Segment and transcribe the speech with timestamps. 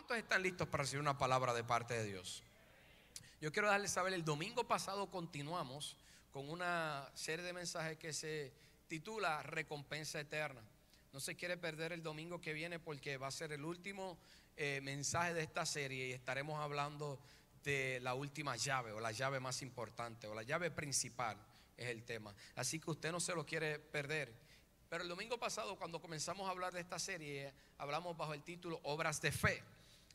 [0.00, 2.42] ¿Cuántos están listos para recibir una palabra de parte de Dios?
[3.38, 5.94] Yo quiero darles saber, el domingo pasado continuamos
[6.32, 8.50] con una serie de mensajes que se
[8.88, 10.62] titula Recompensa Eterna.
[11.12, 14.16] No se quiere perder el domingo que viene porque va a ser el último
[14.56, 17.20] eh, mensaje de esta serie y estaremos hablando
[17.62, 21.36] de la última llave o la llave más importante o la llave principal
[21.76, 22.34] es el tema.
[22.56, 24.32] Así que usted no se lo quiere perder.
[24.88, 28.80] Pero el domingo pasado cuando comenzamos a hablar de esta serie hablamos bajo el título
[28.84, 29.62] Obras de Fe.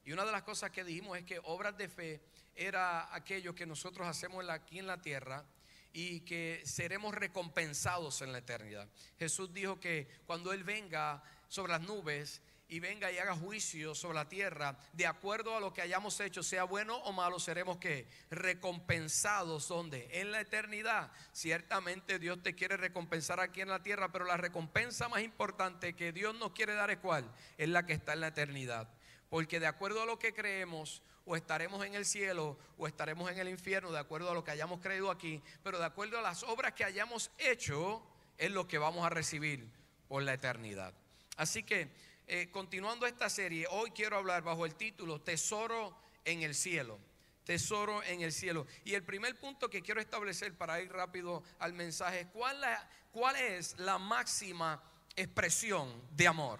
[0.06, 2.22] Y una de las cosas que dijimos es que obras de fe
[2.54, 5.44] era aquello que nosotros hacemos aquí en la tierra
[5.92, 8.88] y que seremos recompensados en la eternidad.
[9.18, 14.16] Jesús dijo que cuando Él venga sobre las nubes y venga y haga juicio sobre
[14.16, 18.08] la tierra, de acuerdo a lo que hayamos hecho, sea bueno o malo, seremos que
[18.30, 21.12] recompensados donde en la eternidad.
[21.32, 26.12] Ciertamente Dios te quiere recompensar aquí en la tierra, pero la recompensa más importante que
[26.12, 27.32] Dios nos quiere dar es cuál?
[27.58, 28.88] Es la que está en la eternidad.
[29.30, 33.40] Porque de acuerdo a lo que creemos, o estaremos en el cielo o estaremos en
[33.40, 36.44] el infierno, de acuerdo a lo que hayamos creído aquí, pero de acuerdo a las
[36.44, 38.02] obras que hayamos hecho,
[38.38, 39.68] es lo que vamos a recibir
[40.08, 40.94] por la eternidad.
[41.38, 41.90] Así que,
[42.28, 47.00] eh, continuando esta serie, hoy quiero hablar bajo el título Tesoro en el cielo.
[47.44, 48.66] Tesoro en el cielo.
[48.84, 52.64] Y el primer punto que quiero establecer para ir rápido al mensaje es cuál,
[53.12, 54.82] cuál es la máxima
[55.16, 56.60] expresión de amor.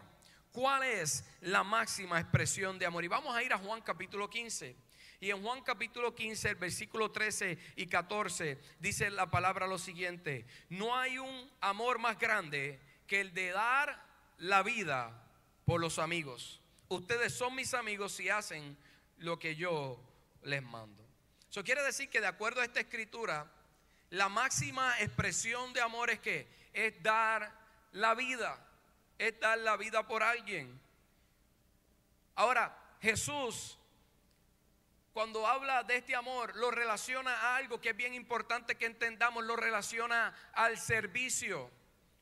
[0.56, 3.04] ¿Cuál es la máxima expresión de amor?
[3.04, 4.74] Y vamos a ir a Juan capítulo 15.
[5.20, 10.46] Y en Juan capítulo 15, el versículo 13 y 14, dice la palabra lo siguiente,
[10.70, 14.02] no hay un amor más grande que el de dar
[14.38, 15.28] la vida
[15.66, 16.62] por los amigos.
[16.88, 18.78] Ustedes son mis amigos si hacen
[19.18, 20.02] lo que yo
[20.44, 21.06] les mando.
[21.50, 23.52] Eso quiere decir que de acuerdo a esta escritura,
[24.10, 27.52] la máxima expresión de amor es que es dar
[27.92, 28.65] la vida
[29.18, 30.80] es dar la vida por alguien.
[32.36, 33.78] Ahora, Jesús,
[35.14, 39.46] cuando habla de este amor, lo relaciona a algo que es bien importante que entendamos,
[39.46, 41.72] lo relaciona al servicio.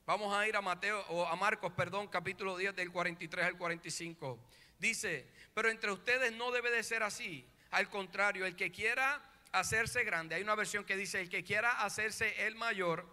[0.06, 4.40] Vamos a ir a Mateo o a Marcos, perdón, capítulo 10 del 43 al 45.
[4.78, 7.48] Dice, pero entre ustedes no debe de ser así.
[7.72, 9.22] Al contrario, el que quiera
[9.54, 13.08] hacerse grande, hay una versión que dice, el que quiera hacerse el mayor,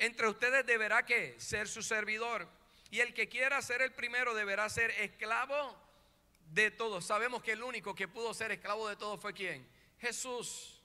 [0.00, 2.48] entre ustedes deberá que ser su servidor.
[2.90, 5.76] Y el que quiera ser el primero deberá ser esclavo
[6.46, 7.04] de todos.
[7.04, 9.68] Sabemos que el único que pudo ser esclavo de todos fue quién?
[10.00, 10.82] Jesús.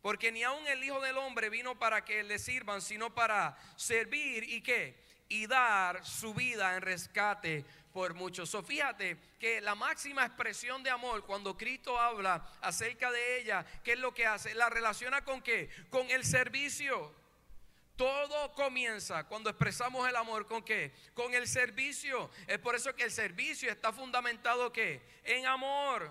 [0.00, 4.44] Porque ni aun el Hijo del Hombre vino para que le sirvan, sino para servir
[4.44, 5.02] y qué?
[5.28, 8.48] Y dar su vida en rescate por muchos.
[8.48, 13.94] So, fíjate que la máxima expresión de amor, cuando Cristo habla acerca de ella, ¿qué
[13.94, 14.54] es lo que hace?
[14.54, 15.68] La relaciona con qué?
[15.90, 17.21] Con el servicio.
[18.02, 20.92] Todo comienza cuando expresamos el amor con qué?
[21.14, 22.30] Con el servicio.
[22.48, 25.00] Es por eso que el servicio está fundamentado qué?
[25.22, 26.10] En amor.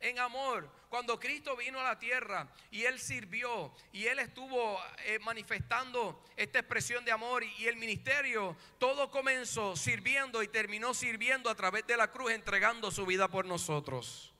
[0.00, 0.68] En amor.
[0.88, 6.58] Cuando Cristo vino a la tierra y Él sirvió y Él estuvo eh, manifestando esta
[6.58, 11.86] expresión de amor y, y el ministerio, todo comenzó sirviendo y terminó sirviendo a través
[11.86, 14.34] de la cruz, entregando su vida por nosotros.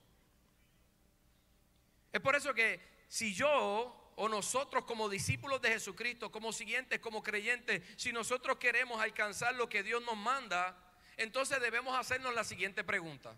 [2.13, 7.23] Es por eso que si yo o nosotros como discípulos de Jesucristo, como siguientes, como
[7.23, 10.77] creyentes, si nosotros queremos alcanzar lo que Dios nos manda,
[11.17, 13.35] entonces debemos hacernos la siguiente pregunta.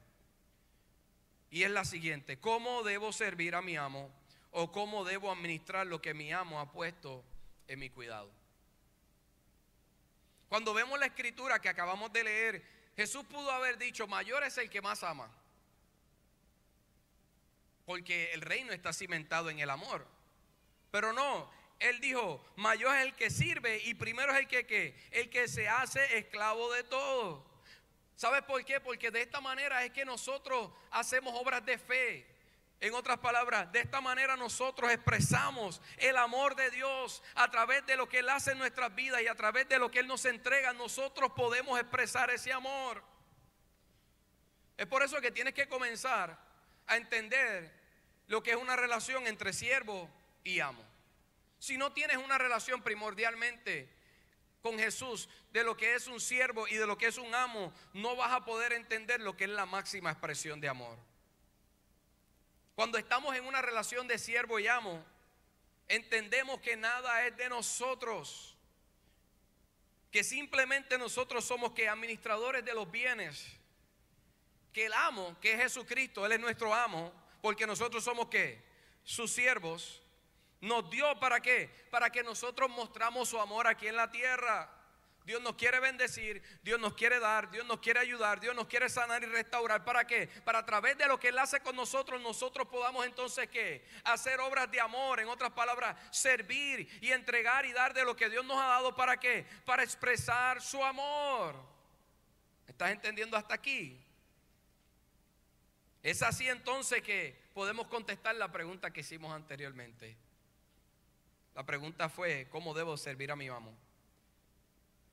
[1.50, 4.10] Y es la siguiente, ¿cómo debo servir a mi amo?
[4.50, 7.24] ¿O cómo debo administrar lo que mi amo ha puesto
[7.68, 8.30] en mi cuidado?
[10.48, 12.64] Cuando vemos la escritura que acabamos de leer,
[12.96, 15.28] Jesús pudo haber dicho, mayor es el que más ama.
[17.84, 20.06] Porque el reino está cimentado en el amor.
[20.94, 21.50] Pero no,
[21.80, 25.68] él dijo, mayor es el que sirve y primero es el que, el que se
[25.68, 27.44] hace esclavo de todo.
[28.14, 28.78] ¿Sabes por qué?
[28.78, 32.24] Porque de esta manera es que nosotros hacemos obras de fe.
[32.78, 37.96] En otras palabras, de esta manera nosotros expresamos el amor de Dios a través de
[37.96, 40.24] lo que Él hace en nuestras vidas y a través de lo que Él nos
[40.26, 40.72] entrega.
[40.74, 43.02] Nosotros podemos expresar ese amor.
[44.76, 46.38] Es por eso que tienes que comenzar
[46.86, 47.72] a entender
[48.28, 50.08] lo que es una relación entre siervo
[50.44, 50.83] y amo.
[51.64, 53.88] Si no tienes una relación primordialmente
[54.60, 57.72] con Jesús de lo que es un siervo y de lo que es un amo,
[57.94, 60.98] no vas a poder entender lo que es la máxima expresión de amor.
[62.74, 65.02] Cuando estamos en una relación de siervo y amo,
[65.88, 68.54] entendemos que nada es de nosotros,
[70.10, 73.42] que simplemente nosotros somos que administradores de los bienes,
[74.70, 77.10] que el amo, que es Jesucristo, Él es nuestro amo,
[77.40, 78.62] porque nosotros somos que
[79.02, 80.02] sus siervos
[80.60, 81.68] nos dio para qué?
[81.90, 84.70] Para que nosotros mostramos su amor aquí en la tierra.
[85.24, 88.90] Dios nos quiere bendecir, Dios nos quiere dar, Dios nos quiere ayudar, Dios nos quiere
[88.90, 89.82] sanar y restaurar.
[89.82, 90.26] ¿Para qué?
[90.44, 93.86] Para a través de lo que Él hace con nosotros, nosotros podamos entonces qué?
[94.04, 98.28] Hacer obras de amor, en otras palabras, servir y entregar y dar de lo que
[98.28, 98.94] Dios nos ha dado.
[98.94, 99.46] ¿Para qué?
[99.64, 101.56] Para expresar su amor.
[102.66, 103.98] ¿Estás entendiendo hasta aquí?
[106.02, 110.18] Es así entonces que podemos contestar la pregunta que hicimos anteriormente.
[111.54, 113.74] La pregunta fue, ¿cómo debo servir a mi amo?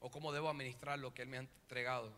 [0.01, 2.11] o cómo debo administrar lo que Él me ha entregado.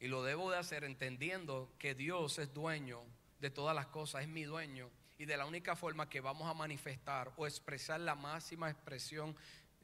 [0.00, 3.00] Y lo debo de hacer entendiendo que Dios es dueño
[3.40, 4.88] de todas las cosas, es mi dueño.
[5.16, 9.34] Y de la única forma que vamos a manifestar o expresar la máxima expresión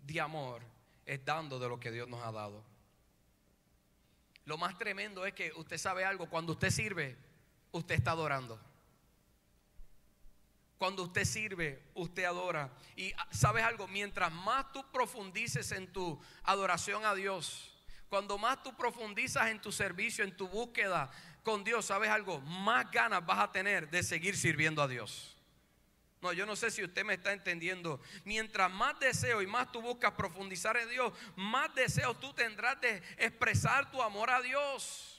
[0.07, 0.63] de amor
[1.07, 2.63] es dando de lo que Dios nos ha dado.
[4.45, 7.17] Lo más tremendo es que usted sabe algo, cuando usted sirve,
[7.73, 8.61] usted está adorando.
[10.79, 12.71] Cuando usted sirve, usted adora.
[12.97, 17.73] Y ah, sabes algo, mientras más tú profundices en tu adoración a Dios,
[18.09, 21.11] cuando más tú profundizas en tu servicio, en tu búsqueda
[21.43, 25.37] con Dios, sabes algo, más ganas vas a tener de seguir sirviendo a Dios.
[26.25, 28.01] No, yo no sé si usted me está entendiendo.
[28.25, 33.03] Mientras más deseo y más tú buscas profundizar en Dios, más deseo tú tendrás de
[33.19, 35.14] expresar tu amor a Dios.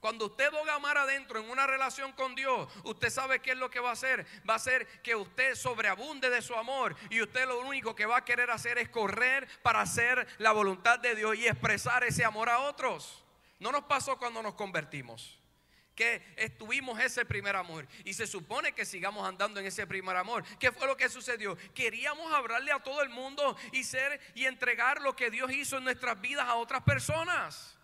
[0.00, 3.68] Cuando usted boga amar adentro en una relación con Dios, usted sabe qué es lo
[3.68, 4.24] que va a hacer.
[4.48, 8.18] Va a hacer que usted sobreabunde de su amor y usted lo único que va
[8.18, 12.48] a querer hacer es correr para hacer la voluntad de Dios y expresar ese amor
[12.48, 13.24] a otros.
[13.58, 15.38] No nos pasó cuando nos convertimos
[15.96, 20.44] que estuvimos ese primer amor y se supone que sigamos andando en ese primer amor.
[20.60, 21.58] ¿Qué fue lo que sucedió?
[21.74, 25.82] Queríamos hablarle a todo el mundo y ser y entregar lo que Dios hizo en
[25.82, 27.77] nuestras vidas a otras personas.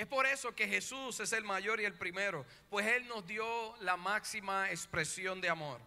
[0.00, 3.76] Es por eso que Jesús es el mayor y el primero, pues Él nos dio
[3.80, 5.78] la máxima expresión de amor,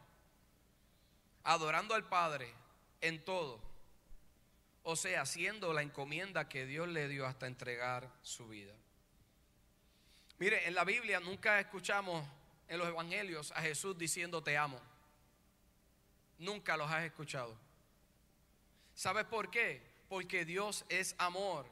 [1.43, 2.53] adorando al Padre
[3.01, 3.59] en todo,
[4.83, 8.75] o sea, haciendo la encomienda que Dios le dio hasta entregar su vida.
[10.37, 12.23] Mire, en la Biblia nunca escuchamos
[12.67, 14.79] en los evangelios a Jesús diciendo te amo.
[16.37, 17.57] Nunca los has escuchado.
[18.93, 19.81] ¿Sabes por qué?
[20.07, 21.65] Porque Dios es amor.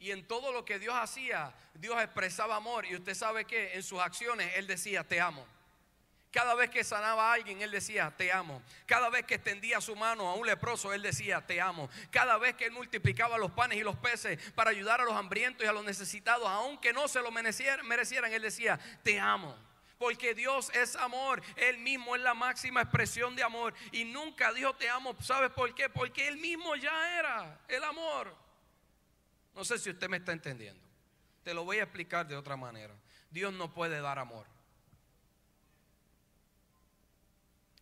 [0.00, 2.86] Y en todo lo que Dios hacía, Dios expresaba amor.
[2.86, 5.46] Y usted sabe que en sus acciones Él decía, te amo.
[6.32, 8.62] Cada vez que sanaba a alguien, Él decía, te amo.
[8.86, 11.90] Cada vez que extendía su mano a un leproso, Él decía, te amo.
[12.10, 15.66] Cada vez que Él multiplicaba los panes y los peces para ayudar a los hambrientos
[15.66, 19.54] y a los necesitados, aunque no se lo merecieran, Él decía, te amo.
[19.98, 21.42] Porque Dios es amor.
[21.56, 23.74] Él mismo es la máxima expresión de amor.
[23.92, 25.14] Y nunca dijo te amo.
[25.20, 25.90] ¿Sabes por qué?
[25.90, 28.34] Porque Él mismo ya era el amor.
[29.54, 30.80] No sé si usted me está entendiendo.
[31.44, 32.94] Te lo voy a explicar de otra manera.
[33.30, 34.46] Dios no puede dar amor.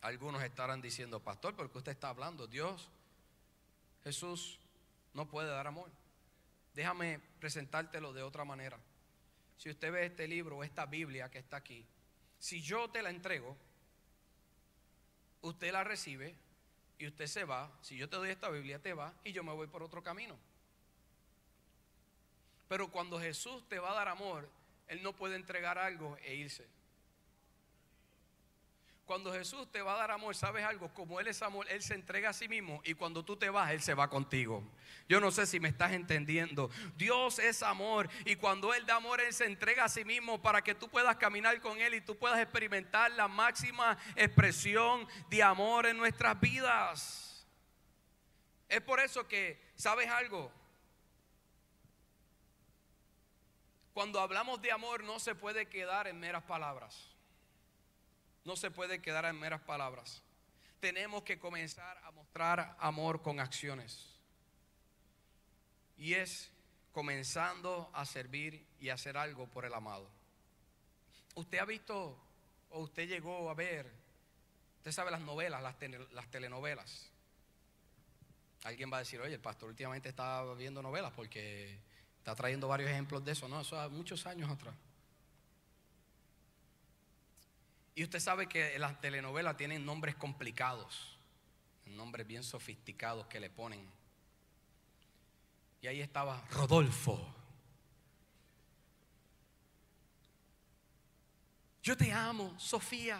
[0.01, 2.89] Algunos estarán diciendo, pastor, porque usted está hablando, Dios,
[4.03, 4.59] Jesús
[5.13, 5.89] no puede dar amor.
[6.73, 8.79] Déjame presentártelo de otra manera.
[9.57, 11.85] Si usted ve este libro o esta Biblia que está aquí,
[12.39, 13.57] si yo te la entrego,
[15.41, 16.33] usted la recibe
[16.97, 17.69] y usted se va.
[17.81, 20.37] Si yo te doy esta Biblia, te va y yo me voy por otro camino.
[22.69, 24.47] Pero cuando Jesús te va a dar amor,
[24.87, 26.65] Él no puede entregar algo e irse.
[29.05, 30.93] Cuando Jesús te va a dar amor, ¿sabes algo?
[30.93, 33.71] Como Él es amor, Él se entrega a sí mismo y cuando tú te vas,
[33.71, 34.63] Él se va contigo.
[35.07, 36.69] Yo no sé si me estás entendiendo.
[36.95, 40.61] Dios es amor y cuando Él da amor, Él se entrega a sí mismo para
[40.63, 45.87] que tú puedas caminar con Él y tú puedas experimentar la máxima expresión de amor
[45.87, 47.47] en nuestras vidas.
[48.67, 50.51] Es por eso que, ¿sabes algo?
[53.99, 57.09] Cuando hablamos de amor no se puede quedar en meras palabras.
[58.45, 60.23] No se puede quedar en meras palabras.
[60.79, 64.07] Tenemos que comenzar a mostrar amor con acciones.
[65.97, 66.49] Y es
[66.93, 70.09] comenzando a servir y hacer algo por el amado.
[71.35, 72.17] Usted ha visto
[72.69, 73.91] o usted llegó a ver,
[74.77, 75.75] usted sabe las novelas, las,
[76.13, 77.11] las telenovelas.
[78.63, 81.88] Alguien va a decir, oye, el pastor últimamente está viendo novelas porque
[82.19, 83.61] Está trayendo varios ejemplos de eso, ¿no?
[83.61, 84.75] Eso hace muchos años atrás.
[87.95, 91.17] Y usted sabe que las telenovelas tienen nombres complicados,
[91.85, 93.85] nombres bien sofisticados que le ponen.
[95.81, 97.35] Y ahí estaba Rodolfo.
[101.83, 103.19] Yo te amo, Sofía.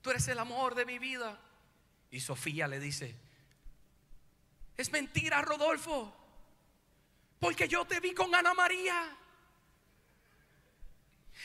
[0.00, 1.38] Tú eres el amor de mi vida.
[2.10, 3.14] Y Sofía le dice,
[4.76, 6.15] es mentira, Rodolfo.
[7.40, 9.16] Porque yo te vi con Ana María.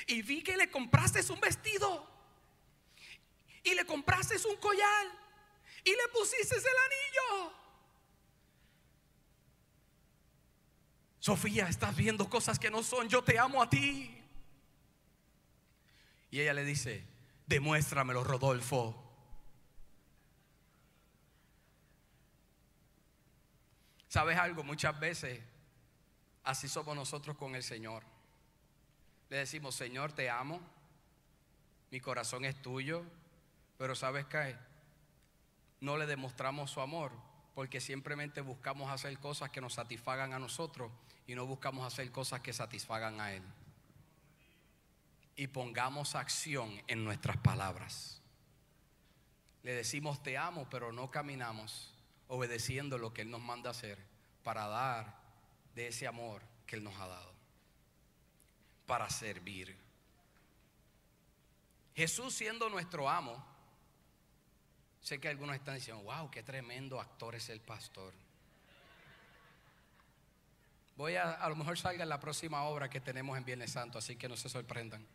[0.07, 2.07] Y vi que le compraste un vestido.
[3.63, 5.19] Y le compraste un collar.
[5.83, 7.53] y le pusiste el anillo.
[11.19, 14.17] Sofía, estás viendo cosas que no son, yo te amo a ti.
[16.31, 17.05] Y ella le dice,
[17.45, 18.97] demuéstramelo, Rodolfo.
[24.07, 24.63] ¿Sabes algo?
[24.63, 25.41] Muchas veces
[26.43, 28.03] así somos nosotros con el Señor.
[29.29, 30.59] Le decimos, Señor, te amo,
[31.89, 33.03] mi corazón es tuyo,
[33.77, 34.57] pero ¿sabes qué?
[35.79, 37.11] No le demostramos su amor
[37.53, 40.91] porque simplemente buscamos hacer cosas que nos satisfagan a nosotros
[41.27, 43.43] y no buscamos hacer cosas que satisfagan a Él.
[45.35, 48.21] Y pongamos acción en nuestras palabras.
[49.63, 51.93] Le decimos te amo, pero no caminamos
[52.27, 53.97] obedeciendo lo que Él nos manda hacer
[54.43, 55.20] para dar
[55.75, 57.33] de ese amor que Él nos ha dado,
[58.85, 59.77] para servir.
[61.95, 63.43] Jesús siendo nuestro amo,
[65.01, 68.13] sé que algunos están diciendo, wow, qué tremendo actor es el pastor.
[70.97, 73.97] Voy a, a lo mejor salga en la próxima obra que tenemos en Viernes Santo,
[73.97, 75.05] así que no se sorprendan.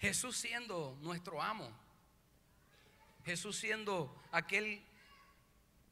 [0.00, 1.70] Jesús siendo nuestro amo,
[3.24, 4.84] Jesús siendo aquel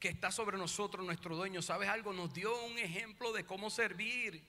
[0.02, 2.12] que está sobre nosotros, nuestro dueño, ¿sabes algo?
[2.12, 4.42] Nos dio un ejemplo de cómo servir.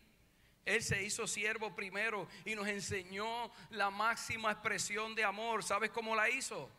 [0.65, 5.63] Él se hizo siervo primero y nos enseñó la máxima expresión de amor.
[5.63, 6.71] ¿Sabes cómo la hizo?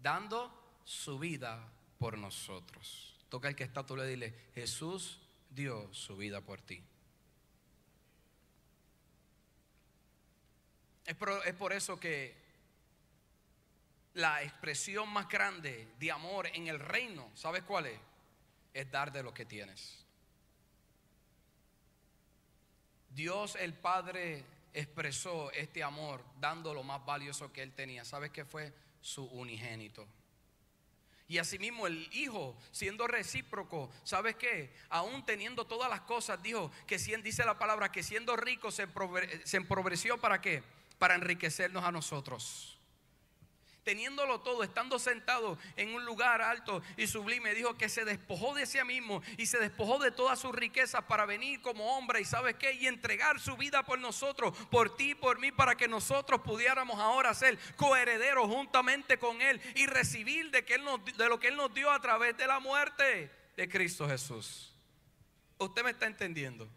[0.00, 3.16] Dando su vida por nosotros.
[3.28, 5.18] Toca el que está, tú le dile, Jesús
[5.50, 6.80] dio su vida por ti.
[11.06, 12.36] Es por, eso que
[14.16, 18.00] la expresión más grande de amor en el reino, ¿sabes cuál es?
[18.72, 20.04] Es dar de lo que tienes.
[23.10, 24.42] Dios el Padre
[24.72, 28.06] expresó este amor dando lo más valioso que él tenía.
[28.06, 28.72] ¿Sabes qué fue?
[29.02, 30.06] Su unigénito.
[31.28, 34.72] Y asimismo el Hijo, siendo recíproco, ¿sabes qué?
[34.88, 38.88] Aún teniendo todas las cosas, dijo que dice la palabra que siendo rico se,
[39.44, 40.62] se empobreció para qué?
[40.98, 42.75] Para enriquecernos a nosotros
[43.86, 48.66] teniéndolo todo, estando sentado en un lugar alto y sublime, dijo que se despojó de
[48.66, 52.56] sí mismo y se despojó de todas sus riquezas para venir como hombre y sabes
[52.56, 56.98] qué, y entregar su vida por nosotros, por ti, por mí, para que nosotros pudiéramos
[56.98, 61.46] ahora ser coherederos juntamente con Él y recibir de, que él nos, de lo que
[61.46, 64.74] Él nos dio a través de la muerte de Cristo Jesús.
[65.58, 66.68] ¿Usted me está entendiendo?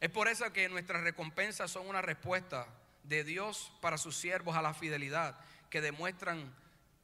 [0.00, 2.66] Es por eso que nuestras recompensas son una respuesta
[3.10, 5.36] de Dios para sus siervos a la fidelidad
[5.68, 6.54] que demuestran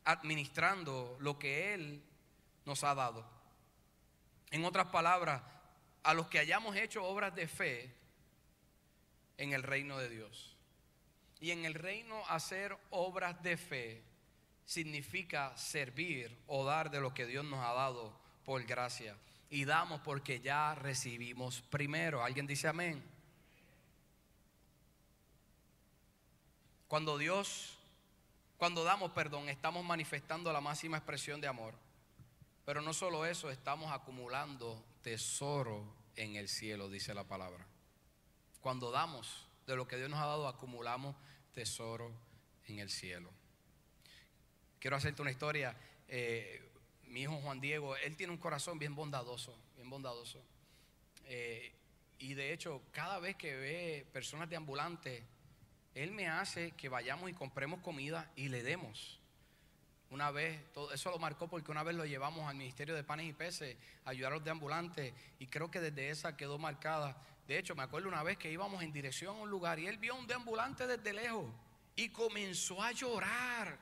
[0.04, 2.02] administrando lo que Él
[2.64, 3.28] nos ha dado.
[4.52, 5.42] En otras palabras,
[6.04, 7.92] a los que hayamos hecho obras de fe
[9.36, 10.56] en el reino de Dios.
[11.40, 14.02] Y en el reino hacer obras de fe
[14.64, 19.16] significa servir o dar de lo que Dios nos ha dado por gracia.
[19.50, 22.24] Y damos porque ya recibimos primero.
[22.24, 23.15] ¿Alguien dice amén?
[26.88, 27.78] Cuando Dios,
[28.56, 31.74] cuando damos perdón, estamos manifestando la máxima expresión de amor.
[32.64, 35.84] Pero no solo eso, estamos acumulando tesoro
[36.16, 37.66] en el cielo, dice la palabra.
[38.60, 41.16] Cuando damos de lo que Dios nos ha dado, acumulamos
[41.54, 42.12] tesoro
[42.66, 43.30] en el cielo.
[44.78, 45.76] Quiero hacerte una historia.
[46.08, 46.62] Eh,
[47.04, 50.40] mi hijo Juan Diego, él tiene un corazón bien bondadoso, bien bondadoso.
[51.24, 51.72] Eh,
[52.18, 55.22] y de hecho, cada vez que ve personas de ambulantes,
[55.96, 59.18] él me hace que vayamos y compremos comida y le demos.
[60.10, 60.60] Una vez,
[60.92, 64.10] eso lo marcó porque una vez lo llevamos al Ministerio de Panes y Peces a
[64.10, 67.16] ayudar a los deambulantes y creo que desde esa quedó marcada.
[67.48, 69.96] De hecho, me acuerdo una vez que íbamos en dirección a un lugar y él
[69.96, 71.46] vio a un deambulante desde lejos
[71.96, 73.78] y comenzó a llorar.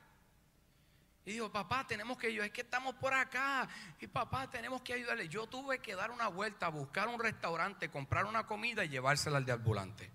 [1.25, 3.67] Y dijo, papá, tenemos que ayudar, es que estamos por acá.
[3.99, 5.27] Y papá, tenemos que ayudarle.
[5.27, 9.45] Yo tuve que dar una vuelta, buscar un restaurante, comprar una comida y llevársela al
[9.45, 10.09] deambulante.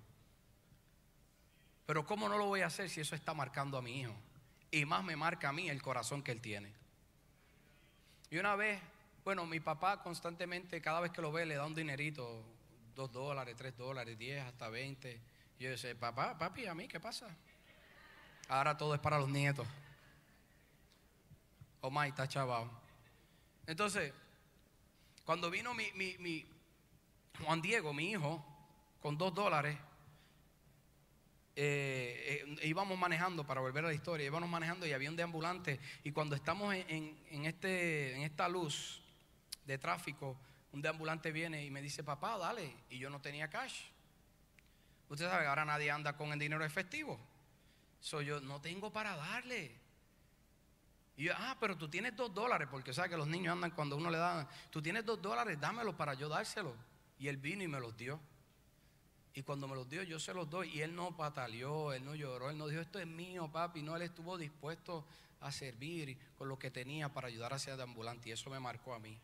[1.90, 4.14] Pero ¿cómo no lo voy a hacer si eso está marcando a mi hijo?
[4.70, 6.73] Y más me marca a mí el corazón que él tiene.
[8.30, 8.80] Y una vez,
[9.25, 12.44] bueno, mi papá constantemente, cada vez que lo ve, le da un dinerito,
[12.94, 15.20] dos dólares, tres dólares, diez, hasta veinte.
[15.59, 17.26] Y yo decía, papá, papi, ¿a mí qué pasa?
[18.47, 19.66] Ahora todo es para los nietos.
[21.80, 22.70] Oh my, está chaval.
[23.66, 24.14] Entonces,
[25.25, 26.47] cuando vino mi, mi, mi
[27.44, 28.47] Juan Diego, mi hijo,
[29.02, 29.76] con dos dólares,
[31.57, 35.80] eh, eh, íbamos manejando, para volver a la historia, íbamos manejando y había un deambulante.
[36.04, 39.02] Y cuando estamos en, este, en esta luz
[39.64, 40.37] de tráfico,
[40.73, 42.76] un deambulante viene y me dice, papá, dale.
[42.88, 43.83] Y yo no tenía cash.
[45.09, 47.19] Usted sabe que ahora nadie anda con el dinero efectivo.
[48.00, 49.73] Soy yo, no tengo para darle.
[51.16, 53.97] Y yo, ah, pero tú tienes dos dólares, porque sabes que los niños andan cuando
[53.97, 56.75] uno le da, tú tienes dos dólares, dámelo para yo dárselo.
[57.19, 58.19] Y él vino y me los dio.
[59.34, 60.70] Y cuando me los dio, yo se los doy.
[60.70, 63.82] Y él no pataleó, él no lloró, él no dijo, esto es mío, papi.
[63.82, 65.06] No, él estuvo dispuesto
[65.40, 68.28] a servir con lo que tenía para ayudar a de ambulante.
[68.28, 69.18] Y eso me marcó a mí.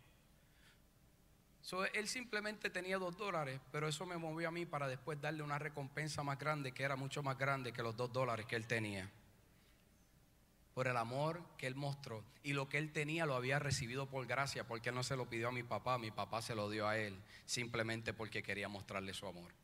[1.93, 5.59] él simplemente tenía dos dólares, pero eso me movió a mí para después darle una
[5.59, 9.11] recompensa más grande, que era mucho más grande que los dos dólares que él tenía
[10.77, 12.23] por el amor que él mostró.
[12.43, 15.25] Y lo que él tenía lo había recibido por gracia, porque él no se lo
[15.25, 19.15] pidió a mi papá, mi papá se lo dio a él, simplemente porque quería mostrarle
[19.15, 19.55] su amor.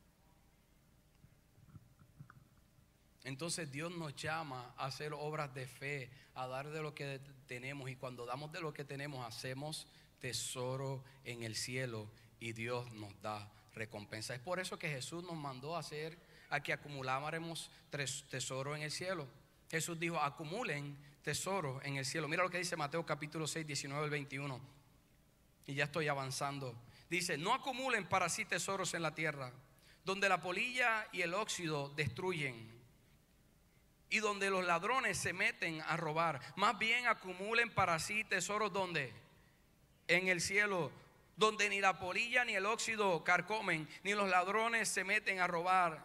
[3.25, 7.89] Entonces Dios nos llama a hacer obras de fe, a dar de lo que tenemos
[7.89, 9.87] y cuando damos de lo que tenemos hacemos
[10.19, 12.09] tesoro en el cielo
[12.41, 14.35] y Dios nos da recompensa.
[14.35, 16.19] Es por eso que Jesús nos mandó a hacer
[16.51, 17.71] a que acumuláramos
[18.29, 19.27] tesoro en el cielo.
[19.71, 22.29] Jesús dijo, acumulen tesoros en el cielo.
[22.29, 24.61] Mira lo que dice Mateo capítulo 6, 19 al 21.
[25.67, 26.75] Y ya estoy avanzando.
[27.09, 29.53] Dice, no acumulen para sí tesoros en la tierra,
[30.05, 32.71] donde la polilla y el óxido destruyen,
[34.13, 36.39] y donde los ladrones se meten a robar.
[36.55, 39.11] Más bien acumulen para sí tesoros donde?
[40.07, 40.93] En el cielo,
[41.35, 46.05] donde ni la polilla ni el óxido carcomen, ni los ladrones se meten a robar.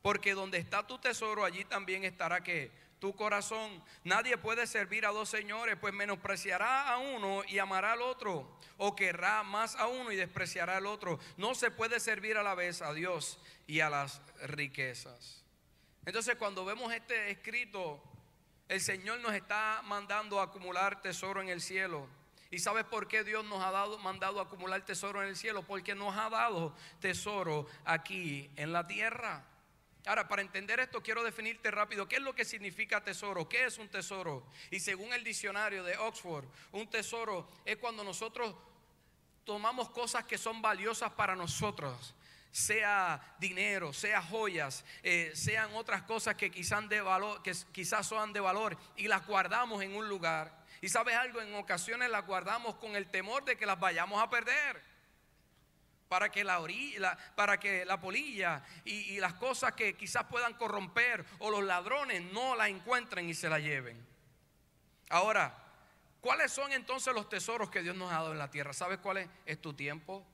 [0.00, 3.82] Porque donde está tu tesoro, allí también estará que tu corazón.
[4.04, 8.94] Nadie puede servir a dos señores, pues menospreciará a uno y amará al otro, o
[8.94, 11.18] querrá más a uno y despreciará al otro.
[11.36, 15.39] No se puede servir a la vez a Dios y a las riquezas.
[16.06, 18.02] Entonces cuando vemos este escrito,
[18.68, 22.06] el Señor nos está mandando acumular tesoro en el cielo.
[22.50, 25.62] ¿Y sabes por qué Dios nos ha dado, mandado a acumular tesoro en el cielo?
[25.62, 29.44] Porque nos ha dado tesoro aquí en la tierra.
[30.06, 33.78] Ahora, para entender esto, quiero definirte rápido qué es lo que significa tesoro, qué es
[33.78, 34.46] un tesoro.
[34.70, 38.54] Y según el diccionario de Oxford, un tesoro es cuando nosotros
[39.44, 42.14] tomamos cosas que son valiosas para nosotros,
[42.52, 49.26] sea dinero, sea joyas, eh, sean otras cosas que quizás, son de valor y las
[49.26, 50.58] guardamos en un lugar.
[50.80, 54.30] Y sabes algo, en ocasiones las guardamos con el temor de que las vayamos a
[54.30, 54.82] perder
[56.08, 60.54] para que la, orilla, para que la polilla y, y, las cosas que quizás puedan
[60.54, 64.04] corromper o los ladrones no la encuentren y se la lleven.
[65.08, 65.56] Ahora,
[66.20, 68.72] ¿cuáles son entonces los tesoros que Dios nos ha dado en la tierra?
[68.72, 69.28] ¿Sabes cuál es?
[69.46, 70.26] Es tu tiempo,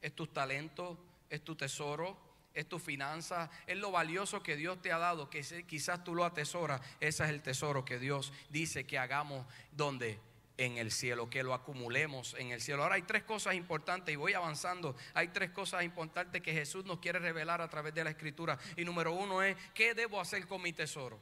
[0.00, 0.98] es tus talentos,
[1.30, 2.18] es tu tesoro,
[2.54, 6.24] es tu finanza, es lo valioso que Dios te ha dado, que quizás tú lo
[6.24, 6.80] atesoras.
[7.00, 10.20] Ese es el tesoro que Dios dice que hagamos donde
[10.56, 12.84] en el cielo, que lo acumulemos en el cielo.
[12.84, 14.94] Ahora hay tres cosas importantes y voy avanzando.
[15.12, 18.56] Hay tres cosas importantes que Jesús nos quiere revelar a través de la escritura.
[18.76, 21.18] Y número uno es, ¿qué debo hacer con mi tesoro?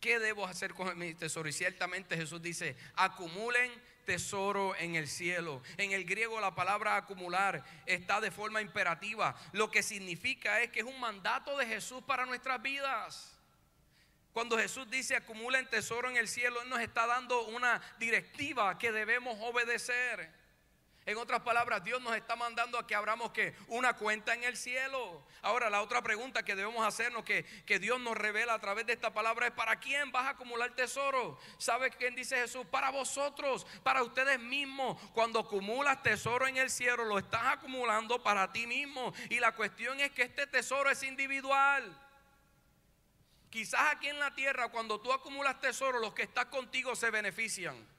[0.00, 1.48] ¿Qué debo hacer con mi tesoro?
[1.48, 3.70] Y ciertamente Jesús dice, acumulen
[4.08, 5.62] tesoro en el cielo.
[5.76, 9.36] En el griego la palabra acumular está de forma imperativa.
[9.52, 13.36] Lo que significa es que es un mandato de Jesús para nuestras vidas.
[14.32, 18.92] Cuando Jesús dice acumulen tesoro en el cielo, Él nos está dando una directiva que
[18.92, 20.37] debemos obedecer.
[21.08, 24.58] En otras palabras, Dios nos está mandando a que abramos que una cuenta en el
[24.58, 25.24] cielo.
[25.40, 28.92] Ahora, la otra pregunta que debemos hacernos, que, que Dios nos revela a través de
[28.92, 31.38] esta palabra, es ¿para quién vas a acumular tesoro?
[31.56, 32.66] ¿Sabe quién dice Jesús?
[32.66, 35.00] Para vosotros, para ustedes mismos.
[35.14, 39.14] Cuando acumulas tesoro en el cielo, lo estás acumulando para ti mismo.
[39.30, 41.90] Y la cuestión es que este tesoro es individual.
[43.48, 47.97] Quizás aquí en la tierra, cuando tú acumulas tesoro, los que están contigo se benefician.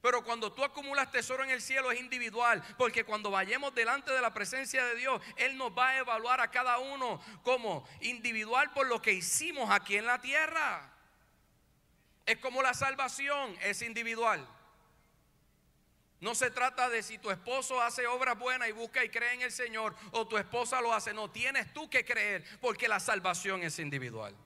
[0.00, 4.20] Pero cuando tú acumulas tesoro en el cielo es individual, porque cuando vayamos delante de
[4.20, 8.86] la presencia de Dios, Él nos va a evaluar a cada uno como individual por
[8.86, 10.92] lo que hicimos aquí en la tierra.
[12.26, 14.46] Es como la salvación, es individual.
[16.20, 19.42] No se trata de si tu esposo hace obras buenas y busca y cree en
[19.42, 21.12] el Señor o tu esposa lo hace.
[21.12, 24.36] No, tienes tú que creer porque la salvación es individual.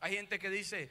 [0.00, 0.90] Hay gente que dice,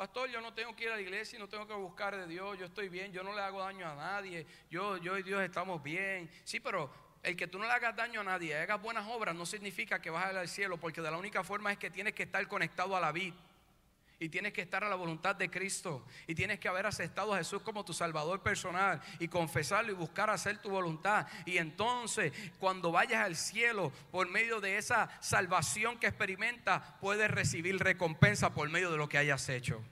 [0.00, 2.58] pastor, yo no tengo que ir a la iglesia, no tengo que buscar de Dios,
[2.58, 5.82] yo estoy bien, yo no le hago daño a nadie, yo, yo y Dios estamos
[5.82, 6.30] bien.
[6.42, 6.90] Sí, pero
[7.22, 10.08] el que tú no le hagas daño a nadie, hagas buenas obras, no significa que
[10.08, 13.00] vas al cielo, porque de la única forma es que tienes que estar conectado a
[13.00, 13.36] la vida
[14.20, 17.38] y tienes que estar a la voluntad de Cristo y tienes que haber aceptado a
[17.38, 21.26] Jesús como tu Salvador personal y confesarlo y buscar hacer tu voluntad.
[21.46, 27.78] Y entonces cuando vayas al cielo por medio de esa salvación que experimentas, puedes recibir
[27.78, 29.82] recompensa por medio de lo que hayas hecho.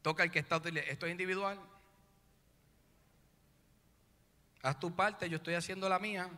[0.00, 1.60] Toca el que está, esto es individual.
[4.62, 6.30] Haz tu parte, yo estoy haciendo la mía.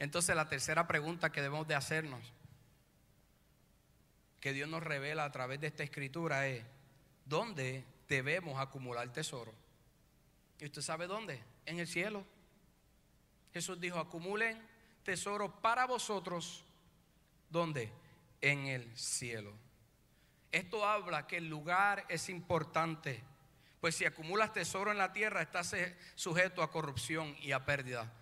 [0.00, 2.32] Entonces la tercera pregunta que debemos de hacernos
[4.42, 6.64] que Dios nos revela a través de esta escritura es
[7.24, 9.54] dónde debemos acumular tesoro.
[10.58, 11.40] ¿Y usted sabe dónde?
[11.64, 12.26] En el cielo.
[13.54, 14.60] Jesús dijo, acumulen
[15.04, 16.64] tesoro para vosotros.
[17.50, 17.92] ¿Dónde?
[18.40, 19.52] En el cielo.
[20.50, 23.22] Esto habla que el lugar es importante.
[23.80, 25.72] Pues si acumulas tesoro en la tierra, estás
[26.16, 28.12] sujeto a corrupción y a pérdida.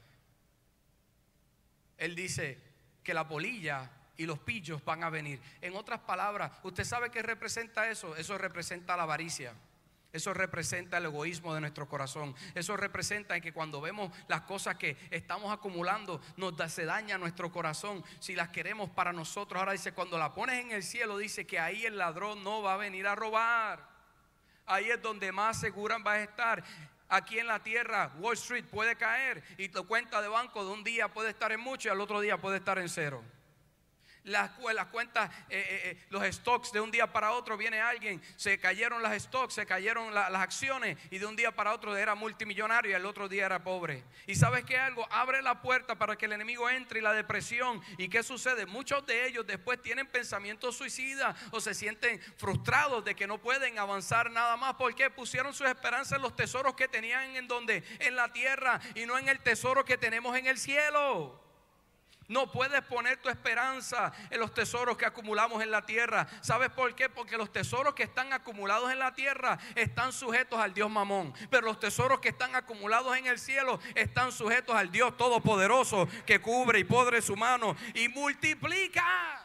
[1.96, 2.58] Él dice
[3.02, 5.40] que la polilla y los pillos van a venir.
[5.62, 8.14] En otras palabras, ¿usted sabe qué representa eso?
[8.16, 9.54] Eso representa la avaricia.
[10.12, 12.34] Eso representa el egoísmo de nuestro corazón.
[12.54, 17.50] Eso representa que cuando vemos las cosas que estamos acumulando, nos da, se daña nuestro
[17.50, 19.58] corazón si las queremos para nosotros.
[19.58, 22.74] Ahora dice, cuando la pones en el cielo, dice que ahí el ladrón no va
[22.74, 23.88] a venir a robar.
[24.66, 26.62] Ahí es donde más segura va a estar
[27.08, 30.84] aquí en la tierra, Wall Street puede caer y tu cuenta de banco de un
[30.84, 33.24] día puede estar en mucho y al otro día puede estar en cero
[34.24, 38.22] las, las cuentas, eh, eh, eh, los stocks de un día para otro viene alguien,
[38.36, 42.14] se cayeron las stocks, se cayeron las acciones y de un día para otro era
[42.14, 44.04] multimillonario y el otro día era pobre.
[44.26, 47.80] Y sabes que algo, abre la puerta para que el enemigo entre y la depresión.
[47.98, 48.66] ¿Y qué sucede?
[48.66, 53.78] Muchos de ellos después tienen pensamientos suicidas o se sienten frustrados de que no pueden
[53.78, 58.16] avanzar nada más porque pusieron sus esperanzas en los tesoros que tenían en donde, en
[58.16, 61.49] la tierra y no en el tesoro que tenemos en el cielo.
[62.30, 66.28] No puedes poner tu esperanza en los tesoros que acumulamos en la tierra.
[66.42, 67.08] ¿Sabes por qué?
[67.08, 71.34] Porque los tesoros que están acumulados en la tierra están sujetos al Dios mamón.
[71.50, 76.40] Pero los tesoros que están acumulados en el cielo están sujetos al Dios todopoderoso que
[76.40, 79.39] cubre y podre su mano y multiplica.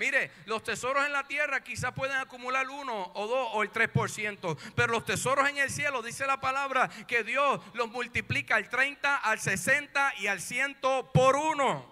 [0.00, 4.56] Mire, los tesoros en la tierra quizás pueden acumular uno o dos o el 3%,
[4.74, 9.16] pero los tesoros en el cielo, dice la palabra, que Dios los multiplica al 30,
[9.16, 10.78] al 60 y al 100
[11.12, 11.84] por uno.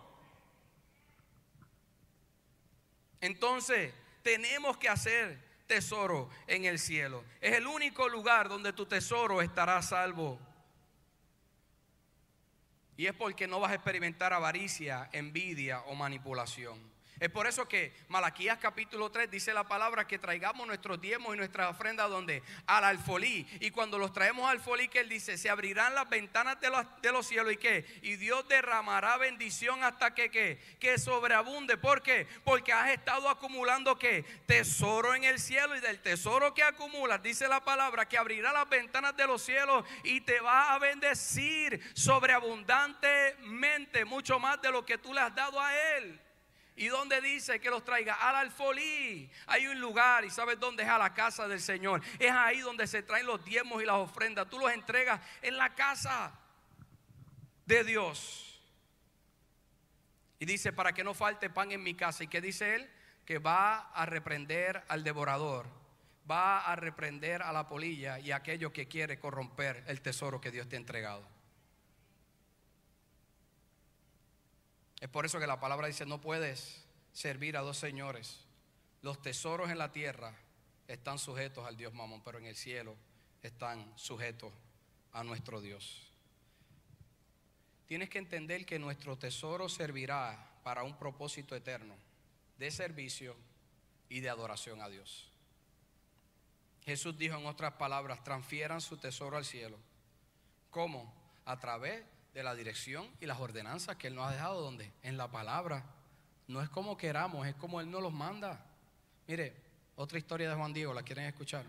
[3.20, 3.92] Entonces,
[4.22, 7.22] tenemos que hacer tesoro en el cielo.
[7.42, 10.40] Es el único lugar donde tu tesoro estará salvo.
[12.96, 16.96] Y es porque no vas a experimentar avaricia, envidia o manipulación.
[17.20, 21.38] Es por eso que Malaquías capítulo 3 dice la palabra que traigamos nuestros diezmos y
[21.38, 22.44] nuestras ofrendas donde?
[22.66, 23.44] Al alfolí.
[23.60, 26.86] Y cuando los traemos al alfolí, que él dice, se abrirán las ventanas de los,
[27.02, 27.84] de los cielos y qué?
[28.02, 30.60] Y Dios derramará bendición hasta que qué?
[30.78, 31.76] Que sobreabunde.
[31.76, 32.28] ¿Por qué?
[32.44, 34.24] Porque has estado acumulando qué?
[34.46, 38.68] Tesoro en el cielo y del tesoro que acumulas, dice la palabra, que abrirá las
[38.68, 44.98] ventanas de los cielos y te va a bendecir sobreabundantemente, mucho más de lo que
[44.98, 46.20] tú le has dado a él.
[46.78, 48.14] ¿Y dónde dice que los traiga?
[48.14, 49.28] Al alfolí.
[49.48, 52.00] Hay un lugar y sabes dónde es a la casa del Señor.
[52.20, 54.48] Es ahí donde se traen los diezmos y las ofrendas.
[54.48, 56.32] Tú los entregas en la casa
[57.66, 58.60] de Dios.
[60.38, 62.22] Y dice, para que no falte pan en mi casa.
[62.22, 62.90] ¿Y qué dice él?
[63.26, 65.66] Que va a reprender al devorador.
[66.30, 70.52] Va a reprender a la polilla y a aquello que quiere corromper el tesoro que
[70.52, 71.37] Dios te ha entregado.
[75.00, 78.44] Es por eso que la palabra dice, no puedes servir a dos señores.
[79.02, 80.34] Los tesoros en la tierra
[80.88, 82.96] están sujetos al Dios mamón, pero en el cielo
[83.42, 84.52] están sujetos
[85.12, 86.12] a nuestro Dios.
[87.86, 91.94] Tienes que entender que nuestro tesoro servirá para un propósito eterno
[92.58, 93.36] de servicio
[94.08, 95.30] y de adoración a Dios.
[96.84, 99.78] Jesús dijo en otras palabras, transfieran su tesoro al cielo.
[100.70, 101.14] ¿Cómo?
[101.44, 105.16] A través de la dirección y las ordenanzas que Él nos ha dejado, donde En
[105.16, 105.84] la palabra.
[106.46, 108.64] No es como queramos, es como Él nos los manda.
[109.26, 109.54] Mire,
[109.96, 111.64] otra historia de Juan Diego, ¿la quieren escuchar?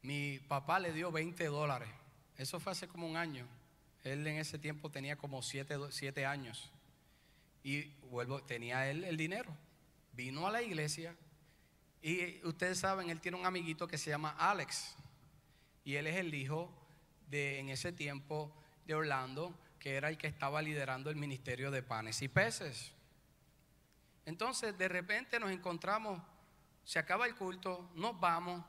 [0.00, 1.88] Mi papá le dio 20 dólares.
[2.36, 3.46] Eso fue hace como un año.
[4.02, 6.70] Él en ese tiempo tenía como 7, años.
[7.62, 9.50] Y vuelvo, tenía él el dinero.
[10.12, 11.16] Vino a la iglesia.
[12.02, 14.94] Y ustedes saben, él tiene un amiguito que se llama Alex.
[15.84, 16.70] Y él es el hijo
[17.34, 18.52] en ese tiempo
[18.86, 22.92] de Orlando, que era el que estaba liderando el ministerio de panes y peces.
[24.24, 26.22] Entonces, de repente nos encontramos,
[26.84, 28.64] se acaba el culto, nos vamos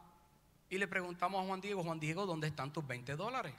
[0.70, 3.54] y le preguntamos a Juan Diego, Juan Diego, ¿dónde están tus 20 dólares?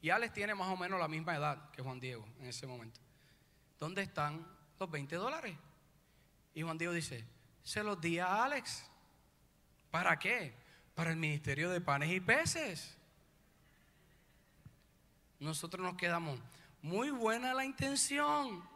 [0.00, 3.00] Y Alex tiene más o menos la misma edad que Juan Diego en ese momento.
[3.78, 4.46] ¿Dónde están
[4.78, 5.56] los 20 dólares?
[6.54, 7.24] Y Juan Diego dice,
[7.62, 8.88] se los di a Alex.
[9.90, 10.54] ¿Para qué?
[10.94, 12.98] Para el ministerio de panes y peces
[15.44, 16.40] nosotros nos quedamos,
[16.82, 18.66] muy buena la intención.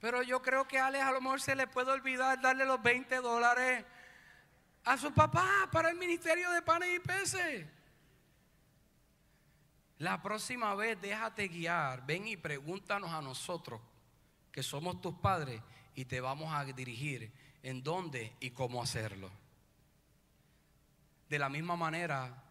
[0.00, 2.82] Pero yo creo que a Alex a lo mejor se le puede olvidar darle los
[2.82, 3.84] 20 dólares
[4.84, 7.66] a su papá para el ministerio de panes y peces.
[9.98, 13.80] La próxima vez déjate guiar, ven y pregúntanos a nosotros
[14.50, 15.60] que somos tus padres
[15.94, 19.30] y te vamos a dirigir en dónde y cómo hacerlo.
[21.28, 22.42] De la misma manera,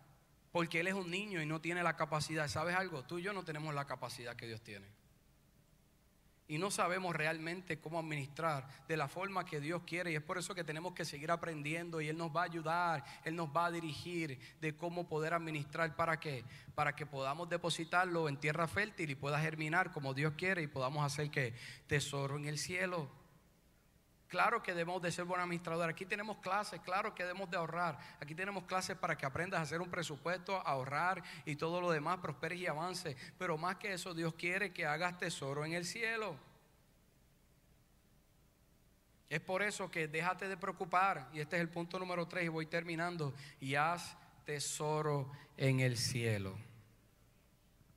[0.52, 3.04] porque Él es un niño y no tiene la capacidad, ¿sabes algo?
[3.04, 4.88] Tú y yo no tenemos la capacidad que Dios tiene
[6.52, 10.12] y no sabemos realmente cómo administrar de la forma que Dios quiere.
[10.12, 13.06] Y es por eso que tenemos que seguir aprendiendo y Él nos va a ayudar,
[13.24, 15.96] Él nos va a dirigir de cómo poder administrar.
[15.96, 16.44] ¿Para qué?
[16.76, 21.06] Para que podamos depositarlo en tierra fértil y pueda germinar como Dios quiere y podamos
[21.06, 21.54] hacer que
[21.88, 23.21] tesoro en el cielo.
[24.32, 25.90] Claro que debemos de ser buen administrador.
[25.90, 28.00] Aquí tenemos clases, claro que debemos de ahorrar.
[28.22, 31.92] Aquí tenemos clases para que aprendas a hacer un presupuesto, a ahorrar y todo lo
[31.92, 33.18] demás, prosperes y avance.
[33.38, 36.38] Pero más que eso, Dios quiere que hagas tesoro en el cielo.
[39.30, 42.48] Es por eso que déjate de preocupar, y este es el punto número 3 y
[42.48, 44.16] voy terminando, y haz
[44.46, 46.58] tesoro en el cielo.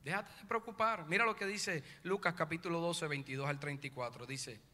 [0.03, 1.07] Déjate de preocupar.
[1.07, 4.27] Mira lo que dice Lucas capítulo 12, 22 al 34.
[4.27, 4.74] Dice,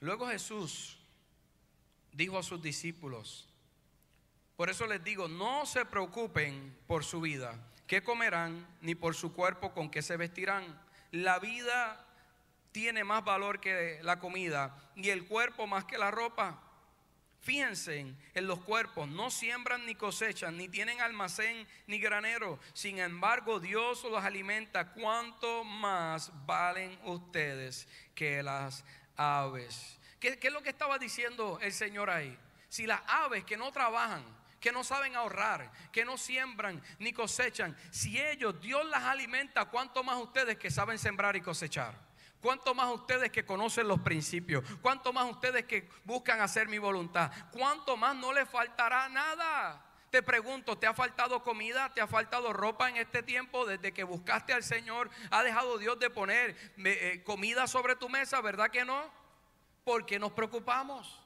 [0.00, 0.98] luego Jesús
[2.12, 3.48] dijo a sus discípulos,
[4.56, 7.54] por eso les digo, no se preocupen por su vida,
[7.86, 10.80] qué comerán, ni por su cuerpo con qué se vestirán.
[11.12, 12.04] La vida
[12.72, 16.60] tiene más valor que la comida y el cuerpo más que la ropa.
[17.40, 22.58] Fíjense en los cuerpos, no siembran ni cosechan, ni tienen almacén ni granero.
[22.74, 24.92] Sin embargo, Dios los alimenta.
[24.92, 28.84] ¿Cuánto más valen ustedes que las
[29.18, 29.98] aves?
[30.18, 32.36] ¿Qué, ¿Qué, es lo que estaba diciendo el Señor ahí?
[32.68, 34.24] Si las aves que no trabajan,
[34.60, 40.02] que no saben ahorrar, que no siembran ni cosechan, si ellos, Dios las alimenta, ¿cuánto
[40.02, 41.94] más ustedes que saben sembrar y cosechar?
[42.40, 44.64] ¿Cuánto más ustedes que conocen los principios?
[44.80, 47.32] ¿Cuánto más ustedes que buscan hacer mi voluntad?
[47.50, 49.84] ¿Cuánto más no les faltará nada?
[50.10, 51.92] Te pregunto, ¿te ha faltado comida?
[51.92, 53.66] ¿Te ha faltado ropa en este tiempo?
[53.66, 58.40] Desde que buscaste al Señor, ¿ha dejado Dios de poner eh, comida sobre tu mesa?
[58.40, 59.12] ¿Verdad que no?
[59.84, 61.20] Porque nos preocupamos.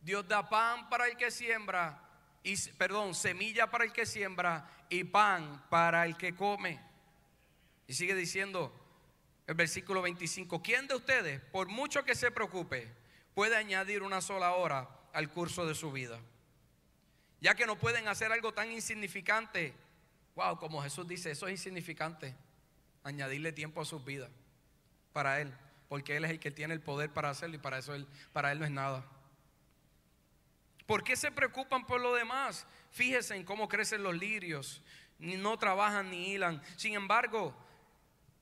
[0.00, 2.00] Dios da pan para el que siembra,
[2.42, 6.80] y, perdón, semilla para el que siembra y pan para el que come.
[7.88, 8.72] Y sigue diciendo,
[9.46, 12.94] el versículo 25, ¿quién de ustedes, por mucho que se preocupe,
[13.34, 16.20] puede añadir una sola hora al curso de su vida?
[17.40, 19.74] Ya que no pueden hacer algo tan insignificante,
[20.34, 22.34] wow, como Jesús dice, eso es insignificante,
[23.02, 24.30] añadirle tiempo a sus vidas
[25.12, 25.52] para Él,
[25.88, 28.50] porque Él es el que tiene el poder para hacerlo y para eso él, para
[28.52, 29.04] Él no es nada.
[30.86, 32.66] ¿Por qué se preocupan por lo demás?
[32.90, 34.82] Fíjense en cómo crecen los lirios,
[35.18, 36.62] no trabajan ni hilan.
[36.76, 37.54] Sin embargo,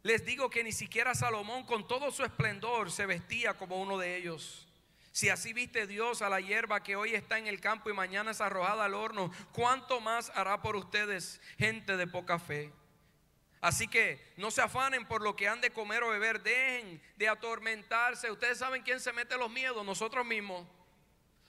[0.03, 4.17] les digo que ni siquiera Salomón con todo su esplendor se vestía como uno de
[4.17, 4.67] ellos.
[5.13, 8.31] Si así viste Dios a la hierba que hoy está en el campo y mañana
[8.31, 12.73] es arrojada al horno, ¿cuánto más hará por ustedes, gente de poca fe?
[13.61, 17.29] Así que no se afanen por lo que han de comer o beber, dejen de
[17.29, 18.31] atormentarse.
[18.31, 20.67] Ustedes saben quién se mete los miedos, nosotros mismos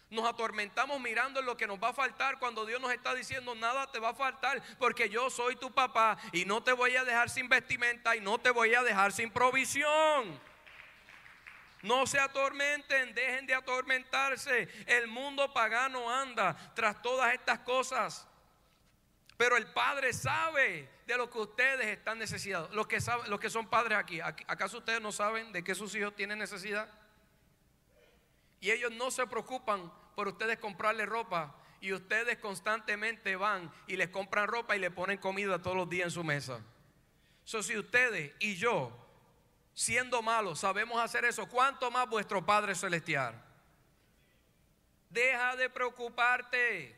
[0.09, 3.55] nos atormentamos mirando en lo que nos va a faltar cuando Dios nos está diciendo
[3.55, 7.03] nada te va a faltar porque yo soy tu papá y no te voy a
[7.03, 10.39] dejar sin vestimenta y no te voy a dejar sin provisión.
[11.83, 14.69] No se atormenten, dejen de atormentarse.
[14.87, 18.27] El mundo pagano anda tras todas estas cosas.
[19.37, 22.71] Pero el Padre sabe de lo que ustedes están necesitados.
[22.71, 25.93] Los que, saben, los que son padres aquí, ¿acaso ustedes no saben de qué sus
[25.95, 26.89] hijos tienen necesidad?
[28.61, 34.07] Y ellos no se preocupan por ustedes comprarle ropa y ustedes constantemente van y les
[34.07, 36.61] compran ropa y le ponen comida todos los días en su mesa.
[37.43, 39.02] So, si ustedes y yo,
[39.73, 43.33] siendo malos, sabemos hacer eso, ¿cuánto más vuestro Padre Celestial?
[45.09, 46.95] Deja de preocuparte.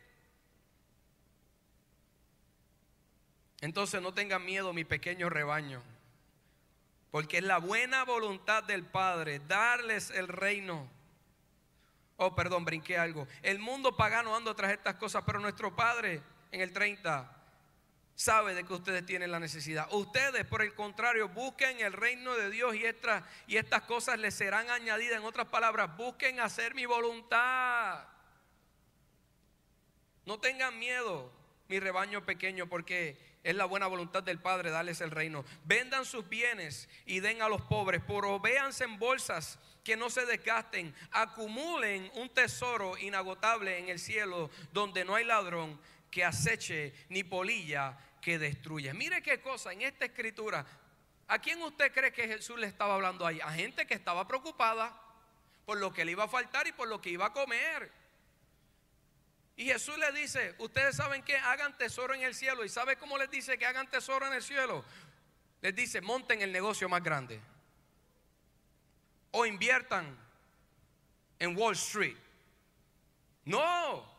[3.61, 5.81] Entonces no tengan miedo, mi pequeño rebaño,
[7.11, 10.89] porque es la buena voluntad del Padre darles el reino
[12.17, 13.27] Oh, perdón, brinqué algo.
[13.41, 17.29] El mundo pagano anda tras estas cosas, pero nuestro Padre en el 30
[18.15, 19.87] sabe de que ustedes tienen la necesidad.
[19.91, 22.83] Ustedes, por el contrario, busquen el reino de Dios y,
[23.47, 25.19] y estas cosas les serán añadidas.
[25.19, 28.07] En otras palabras, busquen hacer mi voluntad.
[30.25, 31.31] No tengan miedo,
[31.67, 35.45] mi rebaño pequeño, porque es la buena voluntad del Padre darles el reino.
[35.65, 38.01] Vendan sus bienes y den a los pobres.
[38.01, 45.05] Provéanse en bolsas que no se desgasten, acumulen un tesoro inagotable en el cielo donde
[45.05, 45.79] no hay ladrón
[46.15, 48.93] que aceche ni polilla que destruya.
[48.93, 50.65] Mire qué cosa en esta escritura.
[51.27, 53.41] ¿A quién usted cree que Jesús le estaba hablando ahí?
[53.41, 54.97] A gente que estaba preocupada
[55.65, 57.91] por lo que le iba a faltar y por lo que iba a comer.
[59.57, 62.63] Y Jesús le dice, ustedes saben que hagan tesoro en el cielo.
[62.63, 64.85] ¿Y sabe cómo les dice que hagan tesoro en el cielo?
[65.59, 67.41] Les dice, monten el negocio más grande.
[69.31, 70.17] o inviertan
[71.39, 72.15] en Wall Street.
[73.43, 74.14] No.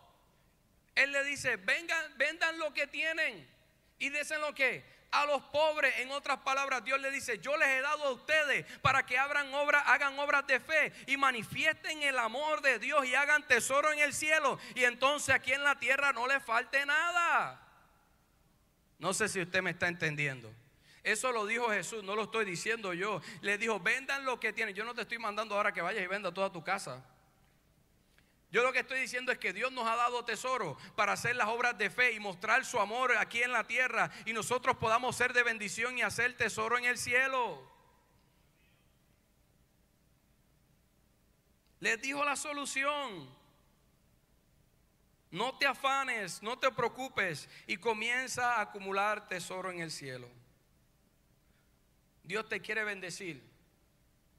[0.96, 3.48] Él le dice, vengan, vendan lo que tienen
[3.98, 5.94] y desen lo que a los pobres.
[5.98, 9.52] En otras palabras, Dios le dice, yo les he dado a ustedes para que abran
[9.54, 14.00] obras, hagan obras de fe y manifiesten el amor de Dios y hagan tesoro en
[14.00, 14.58] el cielo.
[14.74, 17.62] Y entonces aquí en la tierra no les falte nada.
[18.98, 20.52] No sé si usted me está entendiendo.
[21.02, 23.20] Eso lo dijo Jesús, no lo estoy diciendo yo.
[23.40, 24.74] Le dijo, vendan lo que tienen.
[24.74, 27.04] Yo no te estoy mandando ahora que vayas y venda toda tu casa.
[28.50, 31.48] Yo lo que estoy diciendo es que Dios nos ha dado tesoro para hacer las
[31.48, 35.32] obras de fe y mostrar su amor aquí en la tierra y nosotros podamos ser
[35.32, 37.70] de bendición y hacer tesoro en el cielo.
[41.80, 43.34] Les dijo la solución.
[45.32, 50.30] No te afanes, no te preocupes y comienza a acumular tesoro en el cielo.
[52.22, 53.42] Dios te quiere bendecir.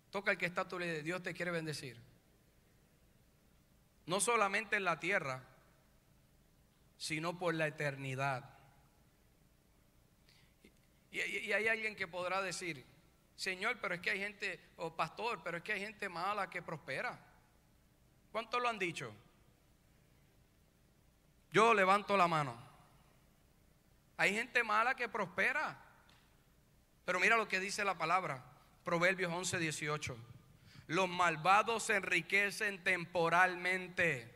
[0.09, 1.03] Toca el que está tu lado.
[1.03, 2.06] Dios te quiere bendecir
[4.07, 5.43] no solamente en la tierra,
[6.97, 8.49] sino por la eternidad.
[11.11, 11.19] Y,
[11.51, 12.85] hay alguien que podrá decir,
[13.35, 16.61] Señor, pero es que hay gente, o pastor, pero es que hay gente mala que
[16.61, 17.19] prospera.
[18.31, 19.13] ¿Cuántos lo han dicho?
[21.51, 22.57] Yo levanto la mano.
[24.15, 25.83] Hay gente mala que prospera.
[27.05, 28.43] Pero mira lo que dice la palabra,
[28.83, 30.17] Proverbios 11, 18.
[30.87, 34.33] Los malvados se enriquecen temporalmente.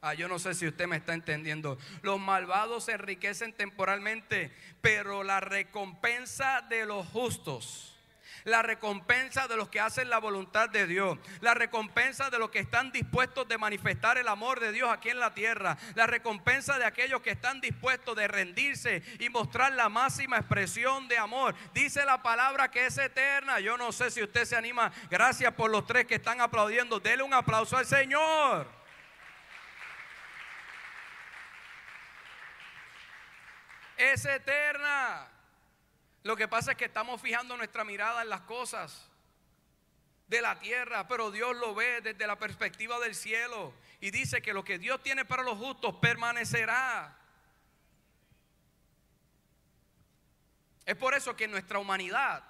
[0.00, 1.76] Ah, yo no sé si usted me está entendiendo.
[2.02, 7.97] Los malvados se enriquecen temporalmente, pero la recompensa de los justos
[8.44, 12.60] la recompensa de los que hacen la voluntad de Dios, la recompensa de los que
[12.60, 16.84] están dispuestos de manifestar el amor de Dios aquí en la tierra, la recompensa de
[16.84, 21.54] aquellos que están dispuestos de rendirse y mostrar la máxima expresión de amor.
[21.72, 23.60] Dice la palabra que es eterna.
[23.60, 24.92] Yo no sé si usted se anima.
[25.10, 27.00] Gracias por los tres que están aplaudiendo.
[27.00, 28.66] Dele un aplauso al Señor.
[33.96, 35.28] Es eterna.
[36.28, 39.08] Lo que pasa es que estamos fijando nuestra mirada en las cosas
[40.26, 44.52] de la tierra, pero Dios lo ve desde la perspectiva del cielo y dice que
[44.52, 47.18] lo que Dios tiene para los justos permanecerá.
[50.84, 52.44] Es por eso que en nuestra humanidad,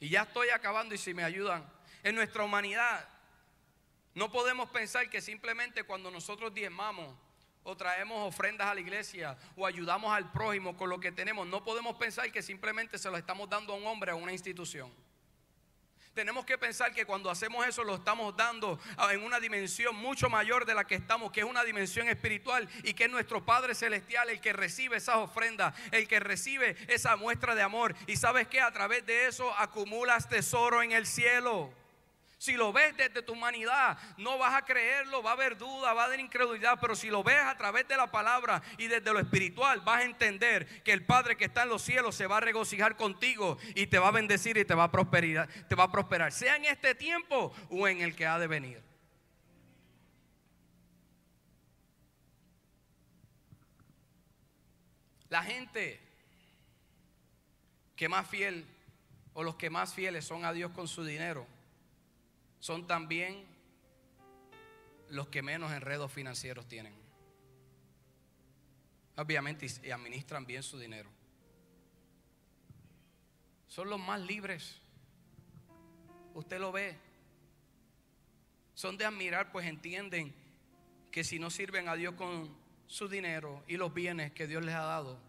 [0.00, 3.08] y ya estoy acabando y si me ayudan, en nuestra humanidad
[4.14, 7.16] no podemos pensar que simplemente cuando nosotros diezmamos
[7.66, 11.64] o traemos ofrendas a la iglesia o ayudamos al prójimo con lo que tenemos, no
[11.64, 14.90] podemos pensar que simplemente se lo estamos dando a un hombre, a una institución.
[16.14, 18.78] Tenemos que pensar que cuando hacemos eso lo estamos dando
[19.10, 22.94] en una dimensión mucho mayor de la que estamos, que es una dimensión espiritual y
[22.94, 27.54] que es nuestro Padre Celestial el que recibe esas ofrendas, el que recibe esa muestra
[27.54, 27.94] de amor.
[28.06, 31.70] Y sabes que a través de eso acumulas tesoro en el cielo.
[32.46, 36.02] Si lo ves desde tu humanidad, no vas a creerlo, va a haber duda, va
[36.02, 39.18] a haber incredulidad, pero si lo ves a través de la palabra y desde lo
[39.18, 42.40] espiritual, vas a entender que el Padre que está en los cielos se va a
[42.40, 45.90] regocijar contigo y te va a bendecir y te va a prosperar, te va a
[45.90, 48.80] prosperar, sea en este tiempo o en el que ha de venir.
[55.30, 55.98] La gente
[57.96, 58.64] que más fiel
[59.34, 61.55] o los que más fieles son a Dios con su dinero
[62.66, 63.46] son también
[65.10, 66.92] los que menos enredos financieros tienen.
[69.16, 71.08] Obviamente y administran bien su dinero.
[73.68, 74.80] Son los más libres.
[76.34, 76.98] Usted lo ve.
[78.74, 80.34] Son de admirar, pues entienden
[81.12, 82.52] que si no sirven a Dios con
[82.88, 85.20] su dinero y los bienes que Dios les ha dado,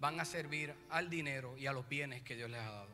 [0.00, 2.90] van a servir al dinero y a los bienes que Dios les ha dado.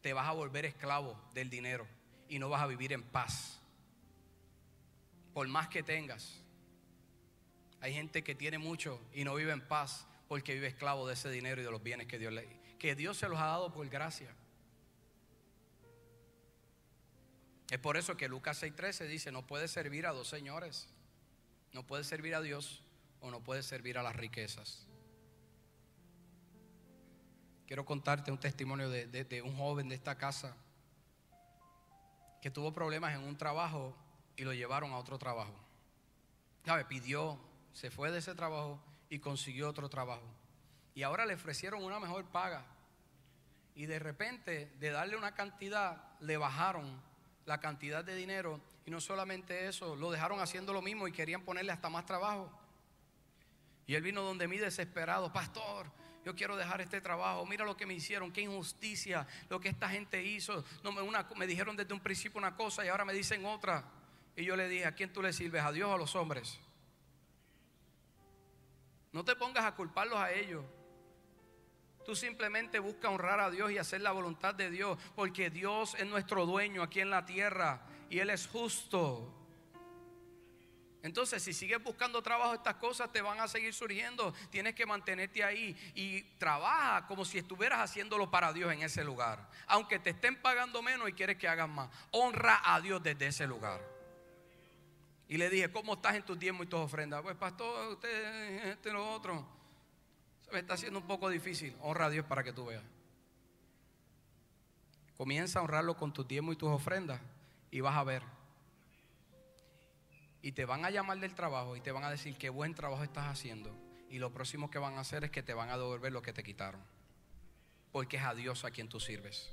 [0.00, 1.86] Te vas a volver esclavo del dinero
[2.28, 3.58] y no vas a vivir en paz.
[5.34, 6.40] Por más que tengas.
[7.80, 11.30] Hay gente que tiene mucho y no vive en paz porque vive esclavo de ese
[11.30, 13.88] dinero y de los bienes que Dios le que Dios se los ha dado por
[13.88, 14.34] gracia.
[17.70, 20.88] Es por eso que Lucas 6:13 dice, no puedes servir a dos señores.
[21.72, 22.82] No puedes servir a Dios
[23.20, 24.86] o no puedes servir a las riquezas.
[27.66, 30.56] Quiero contarte un testimonio de, de un joven de esta casa
[32.40, 33.94] que tuvo problemas en un trabajo
[34.36, 35.54] y lo llevaron a otro trabajo.
[36.64, 36.84] ¿Sabe?
[36.84, 37.38] Pidió,
[37.72, 40.24] se fue de ese trabajo y consiguió otro trabajo.
[40.94, 42.64] Y ahora le ofrecieron una mejor paga.
[43.74, 47.00] Y de repente, de darle una cantidad, le bajaron
[47.44, 48.60] la cantidad de dinero.
[48.86, 52.50] Y no solamente eso, lo dejaron haciendo lo mismo y querían ponerle hasta más trabajo.
[53.86, 55.86] Y él vino donde mí desesperado, pastor,
[56.26, 59.88] yo quiero dejar este trabajo, mira lo que me hicieron, qué injusticia, lo que esta
[59.88, 60.64] gente hizo.
[60.82, 63.84] No, me, una, me dijeron desde un principio una cosa y ahora me dicen otra.
[64.34, 65.62] Y yo le dije, ¿a quién tú le sirves?
[65.62, 66.58] ¿A Dios o a los hombres?
[69.12, 70.64] No te pongas a culparlos a ellos.
[72.04, 76.06] Tú simplemente busca honrar a Dios y hacer la voluntad de Dios, porque Dios es
[76.06, 79.32] nuestro dueño aquí en la tierra y Él es justo.
[81.06, 84.34] Entonces, si sigues buscando trabajo, estas cosas te van a seguir surgiendo.
[84.50, 89.48] Tienes que mantenerte ahí y trabaja como si estuvieras haciéndolo para Dios en ese lugar.
[89.68, 91.88] Aunque te estén pagando menos y quieres que hagas más.
[92.10, 93.80] Honra a Dios desde ese lugar.
[95.28, 97.22] Y le dije, ¿cómo estás en tus diezmos y tus ofrendas?
[97.22, 99.46] Pues pastor, usted, este, lo otro.
[100.44, 101.76] Se me está haciendo un poco difícil.
[101.82, 102.82] Honra a Dios para que tú veas.
[105.16, 107.20] Comienza a honrarlo con tus diezmos y tus ofrendas
[107.70, 108.35] y vas a ver
[110.46, 113.02] y te van a llamar del trabajo y te van a decir qué buen trabajo
[113.02, 113.76] estás haciendo.
[114.08, 116.32] Y lo próximo que van a hacer es que te van a devolver lo que
[116.32, 116.80] te quitaron.
[117.90, 119.52] Porque es a Dios a quien tú sirves.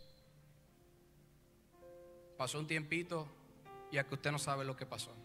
[2.37, 3.27] Pasó un tiempito
[3.91, 5.15] y a que usted no sabe lo que pasó.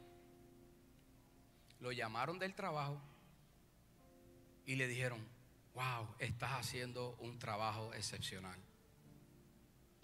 [1.81, 2.99] Lo llamaron del trabajo
[4.65, 5.23] y le dijeron,
[5.75, 8.59] wow, estás haciendo un trabajo excepcional.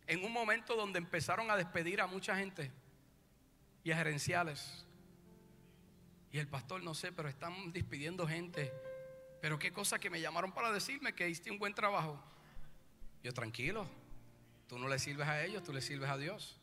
[0.06, 2.70] En un momento donde empezaron a despedir a mucha gente
[3.82, 4.83] y a gerenciales
[6.34, 8.72] y el pastor, no sé, pero están despidiendo gente.
[9.40, 12.20] Pero qué cosa que me llamaron para decirme que hiciste un buen trabajo.
[13.22, 13.86] Yo tranquilo,
[14.66, 16.60] tú no le sirves a ellos, tú le sirves a Dios.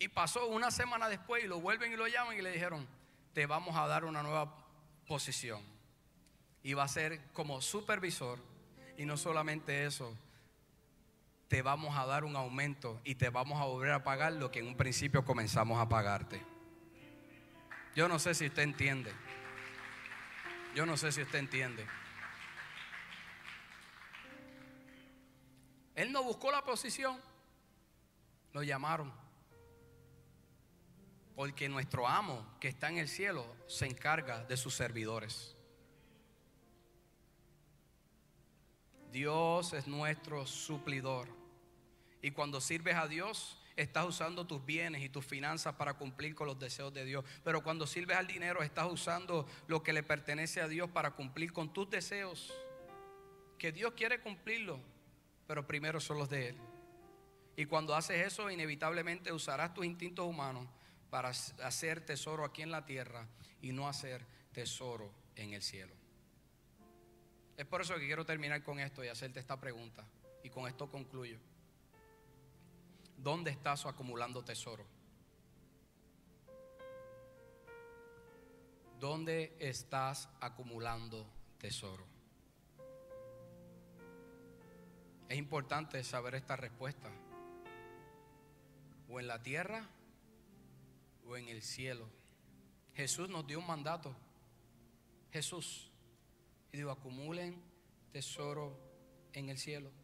[0.00, 2.84] Y pasó una semana después y lo vuelven y lo llaman y le dijeron,
[3.32, 4.66] te vamos a dar una nueva
[5.06, 5.62] posición.
[6.64, 8.40] Y va a ser como supervisor.
[8.98, 10.18] Y no solamente eso,
[11.46, 14.58] te vamos a dar un aumento y te vamos a volver a pagar lo que
[14.58, 16.51] en un principio comenzamos a pagarte.
[17.94, 19.12] Yo no sé si usted entiende.
[20.74, 21.86] Yo no sé si usted entiende.
[25.94, 27.20] Él no buscó la posición,
[28.52, 29.12] lo llamaron.
[31.36, 35.54] Porque nuestro amo que está en el cielo se encarga de sus servidores.
[39.10, 41.28] Dios es nuestro suplidor.
[42.22, 46.46] Y cuando sirves a Dios, estás usando tus bienes y tus finanzas para cumplir con
[46.46, 47.24] los deseos de Dios.
[47.44, 51.52] Pero cuando sirves al dinero, estás usando lo que le pertenece a Dios para cumplir
[51.52, 52.52] con tus deseos.
[53.58, 54.80] Que Dios quiere cumplirlo,
[55.46, 56.56] pero primero son los de Él.
[57.56, 60.66] Y cuando haces eso, inevitablemente usarás tus instintos humanos
[61.10, 63.28] para hacer tesoro aquí en la tierra
[63.60, 65.94] y no hacer tesoro en el cielo.
[67.56, 70.04] Es por eso que quiero terminar con esto y hacerte esta pregunta.
[70.42, 71.38] Y con esto concluyo.
[73.22, 74.84] ¿Dónde estás acumulando tesoro?
[78.98, 81.24] ¿Dónde estás acumulando
[81.56, 82.04] tesoro?
[85.28, 87.10] Es importante saber esta respuesta.
[89.08, 89.88] O en la tierra
[91.28, 92.08] o en el cielo.
[92.94, 94.16] Jesús nos dio un mandato.
[95.32, 95.92] Jesús.
[96.72, 97.62] Y digo, acumulen
[98.10, 98.76] tesoro
[99.32, 100.01] en el cielo.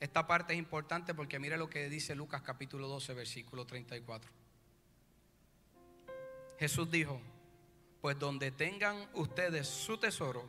[0.00, 4.30] Esta parte es importante porque mire lo que dice Lucas capítulo 12, versículo 34.
[6.58, 7.20] Jesús dijo,
[8.00, 10.46] pues donde tengan ustedes su tesoro,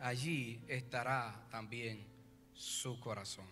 [0.00, 2.04] allí estará también
[2.52, 3.46] su corazón.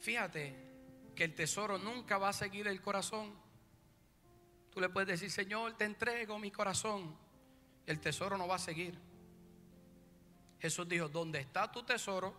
[0.00, 0.52] Fíjate
[1.14, 3.32] que el tesoro nunca va a seguir el corazón.
[4.70, 7.16] Tú le puedes decir, Señor, te entrego mi corazón.
[7.86, 9.11] El tesoro no va a seguir.
[10.62, 12.32] Jesús dijo, donde está tu tesoro,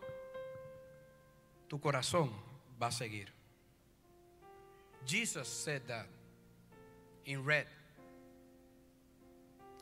[1.67, 2.31] tu corazón
[2.81, 3.33] va a seguir.
[5.05, 6.05] Jesus said that
[7.25, 7.67] in red.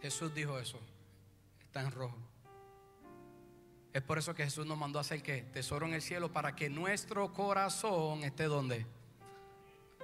[0.01, 0.79] Jesús dijo eso.
[1.59, 2.17] Está en rojo.
[3.93, 6.55] Es por eso que Jesús nos mandó a hacer que tesoro en el cielo para
[6.55, 8.87] que nuestro corazón esté donde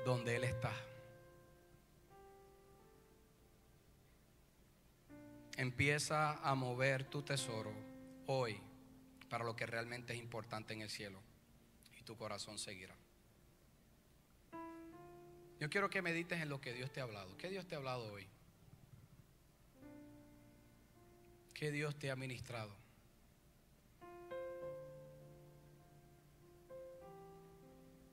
[0.05, 0.71] donde él está.
[5.55, 7.86] Empieza a mover tu tesoro
[8.27, 8.59] hoy
[9.29, 11.19] para lo que realmente es importante en el cielo
[11.99, 12.95] y tu corazón seguirá.
[15.59, 17.35] Yo quiero que medites en lo que Dios te ha hablado.
[17.37, 18.27] ¿Qué Dios te ha hablado hoy?
[21.53, 22.75] ¿Qué Dios te ha ministrado?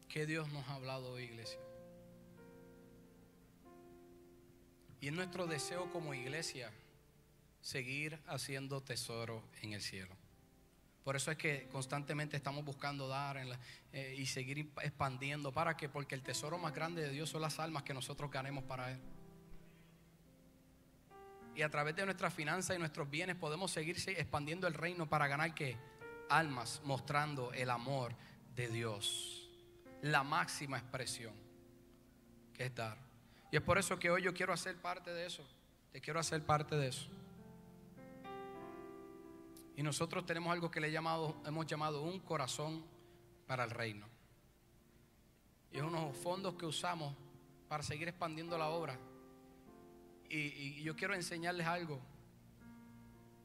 [0.08, 1.58] ¿Qué Dios nos ha hablado hoy, iglesia?
[5.00, 6.72] Y es nuestro deseo como iglesia
[7.64, 10.14] seguir haciendo tesoro en el cielo.
[11.02, 13.38] Por eso es que constantemente estamos buscando dar
[13.92, 15.50] eh, y seguir expandiendo.
[15.50, 15.88] ¿Para qué?
[15.88, 19.00] Porque el tesoro más grande de Dios son las almas que nosotros ganemos para Él.
[21.56, 25.26] y a través de nuestras finanzas y nuestros bienes podemos seguir expandiendo el reino para
[25.26, 25.78] ganar que
[26.28, 28.14] almas mostrando el amor
[28.54, 29.48] de Dios.
[30.02, 31.32] La máxima expresión
[32.52, 32.98] que es dar.
[33.50, 35.46] Y es por eso que hoy yo quiero hacer parte de eso.
[35.92, 37.08] Te quiero hacer parte de eso.
[39.76, 42.84] Y nosotros tenemos algo que le hemos llamado un corazón
[43.46, 44.06] para el reino.
[45.72, 47.14] Y es unos fondos que usamos
[47.68, 48.96] para seguir expandiendo la obra.
[50.28, 52.00] Y, y, yo quiero enseñarles algo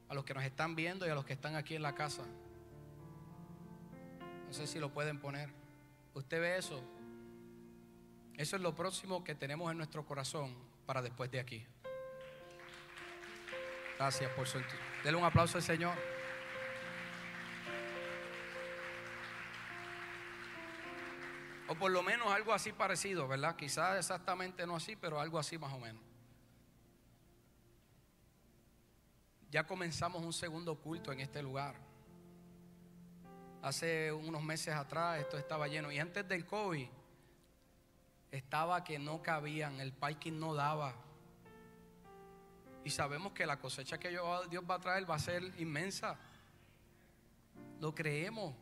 [0.08, 2.22] a los que nos están viendo y a los que están aquí en la casa.
[4.46, 5.50] No sé si lo pueden poner.
[6.14, 6.80] Usted ve eso.
[8.36, 10.54] Eso es lo próximo que tenemos en nuestro corazón
[10.86, 11.66] para después de aquí.
[13.98, 14.60] Gracias por su.
[15.04, 16.19] Dele un aplauso al Señor.
[21.70, 23.54] O por lo menos algo así parecido, ¿verdad?
[23.54, 26.02] Quizás exactamente no así, pero algo así más o menos.
[29.52, 31.76] Ya comenzamos un segundo culto en este lugar.
[33.62, 35.92] Hace unos meses atrás esto estaba lleno.
[35.92, 36.88] Y antes del COVID
[38.32, 40.96] estaba que no cabían, el parking no daba.
[42.82, 46.18] Y sabemos que la cosecha que Dios va a traer va a ser inmensa.
[47.78, 48.56] Lo creemos.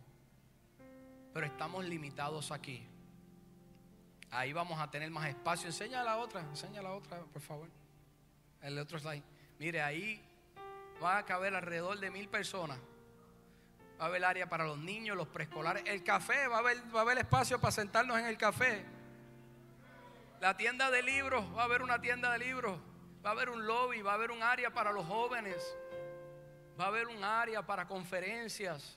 [1.33, 2.87] Pero estamos limitados aquí.
[4.31, 5.68] Ahí vamos a tener más espacio.
[5.68, 7.68] Enseña la otra, enseña la otra, por favor.
[8.61, 9.22] El otro slide.
[9.59, 10.22] Mire, ahí
[11.03, 12.79] va a caber alrededor de mil personas.
[14.01, 15.83] Va a haber área para los niños, los preescolares.
[15.87, 18.85] El café, va a haber, va a haber espacio para sentarnos en el café.
[20.41, 22.79] La tienda de libros, va a haber una tienda de libros.
[23.24, 25.57] Va a haber un lobby, va a haber un área para los jóvenes.
[26.79, 28.97] Va a haber un área para conferencias.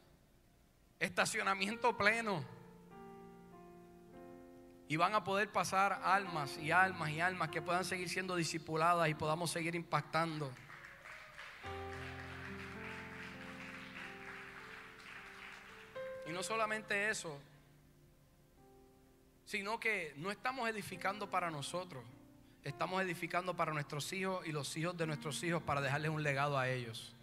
[0.99, 2.45] Estacionamiento pleno.
[4.91, 9.07] Y van a poder pasar almas y almas y almas que puedan seguir siendo discipuladas
[9.07, 10.51] y podamos seguir impactando.
[16.27, 17.39] Y no solamente eso,
[19.45, 22.03] sino que no estamos edificando para nosotros,
[22.61, 26.59] estamos edificando para nuestros hijos y los hijos de nuestros hijos para dejarles un legado
[26.59, 27.15] a ellos.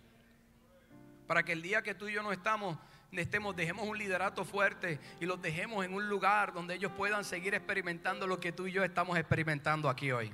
[1.27, 2.79] Para que el día que tú y yo no estamos,
[3.13, 7.55] estemos, dejemos un liderato fuerte y los dejemos en un lugar donde ellos puedan seguir
[7.55, 10.33] experimentando lo que tú y yo estamos experimentando aquí hoy.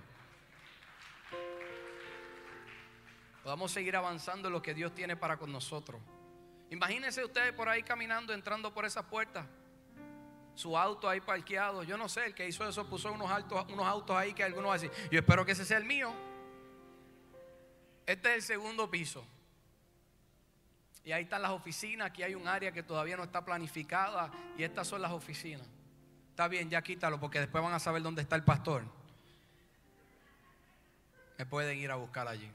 [3.44, 6.00] Podamos seguir avanzando en lo que Dios tiene para con nosotros.
[6.70, 9.46] Imagínense ustedes por ahí caminando, entrando por esas puertas.
[10.54, 11.82] Su auto ahí parqueado.
[11.82, 14.70] Yo no sé, el que hizo eso puso unos, altos, unos autos ahí que algunos
[14.70, 16.12] van a decir, yo espero que ese sea el mío.
[18.06, 19.26] Este es el segundo piso.
[21.04, 24.62] Y ahí están las oficinas, aquí hay un área que todavía no está planificada y
[24.62, 25.68] estas son las oficinas.
[26.30, 28.84] Está bien, ya quítalo porque después van a saber dónde está el pastor.
[31.36, 32.50] Me pueden ir a buscar allí.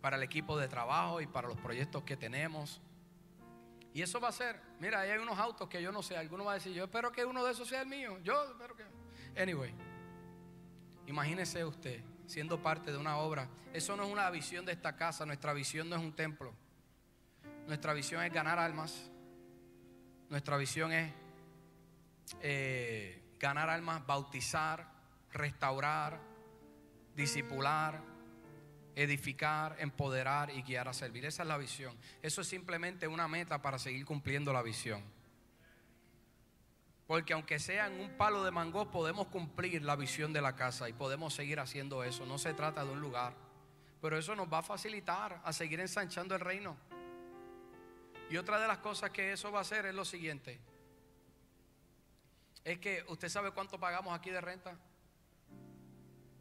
[0.00, 2.80] Para el equipo de trabajo y para los proyectos que tenemos.
[3.94, 6.44] Y eso va a ser, mira, ahí hay unos autos que yo no sé, alguno
[6.44, 8.18] va a decir, yo espero que uno de esos sea el mío.
[8.24, 8.84] Yo espero que...
[9.40, 9.72] Anyway,
[11.06, 13.48] imagínese usted siendo parte de una obra.
[13.72, 16.54] Eso no es una visión de esta casa, nuestra visión no es un templo.
[17.66, 19.10] Nuestra visión es ganar almas.
[20.28, 21.12] Nuestra visión es
[22.40, 24.86] eh, ganar almas, bautizar,
[25.32, 26.20] restaurar,
[27.16, 28.00] disipular,
[28.94, 31.24] edificar, empoderar y guiar a servir.
[31.24, 31.96] Esa es la visión.
[32.22, 35.02] Eso es simplemente una meta para seguir cumpliendo la visión.
[37.10, 40.88] Porque aunque sea en un palo de mango, podemos cumplir la visión de la casa
[40.88, 42.24] y podemos seguir haciendo eso.
[42.24, 43.34] No se trata de un lugar.
[44.00, 46.76] Pero eso nos va a facilitar a seguir ensanchando el reino.
[48.30, 50.60] Y otra de las cosas que eso va a hacer es lo siguiente.
[52.62, 54.78] Es que usted sabe cuánto pagamos aquí de renta.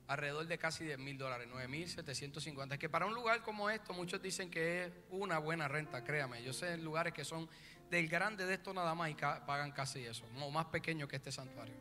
[0.06, 2.76] Alrededor de casi 10 mil dólares, 9 mil 750.
[2.76, 6.44] Es que para un lugar como esto, muchos dicen que es una buena renta, créame.
[6.44, 7.50] Yo sé lugares que son
[7.90, 11.32] del grande de esto nada más y pagan casi eso, o más pequeño que este
[11.32, 11.76] santuario.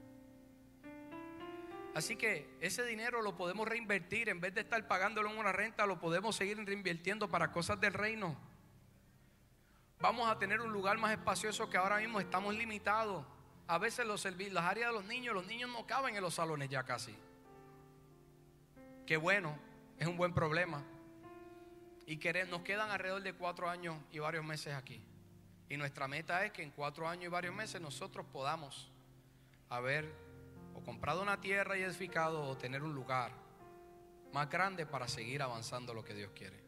[1.94, 5.84] Así que ese dinero lo podemos reinvertir, en vez de estar pagándolo en una renta,
[5.84, 8.36] lo podemos seguir reinvirtiendo para cosas del reino.
[10.00, 13.26] Vamos a tener un lugar más espacioso que ahora mismo estamos limitados.
[13.66, 16.68] A veces los las áreas de los niños, los niños no caben en los salones
[16.68, 17.16] ya casi.
[19.04, 19.58] Qué bueno,
[19.98, 20.84] es un buen problema.
[22.06, 22.16] Y
[22.48, 25.02] nos quedan alrededor de cuatro años y varios meses aquí.
[25.68, 28.90] Y nuestra meta es que en cuatro años y varios meses nosotros podamos
[29.68, 30.10] haber
[30.74, 33.32] o comprado una tierra y edificado o tener un lugar
[34.32, 36.58] más grande para seguir avanzando lo que Dios quiere.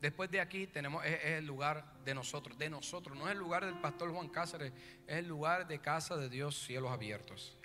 [0.00, 3.64] Después de aquí tenemos es, el lugar de nosotros, de nosotros, no es el lugar
[3.64, 4.72] del pastor Juan Cáceres,
[5.06, 7.56] es el lugar de casa de Dios, cielos abiertos.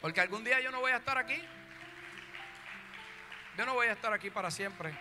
[0.00, 1.40] Porque algún día yo no voy a estar aquí.
[3.56, 4.96] Yo no voy a estar aquí para siempre.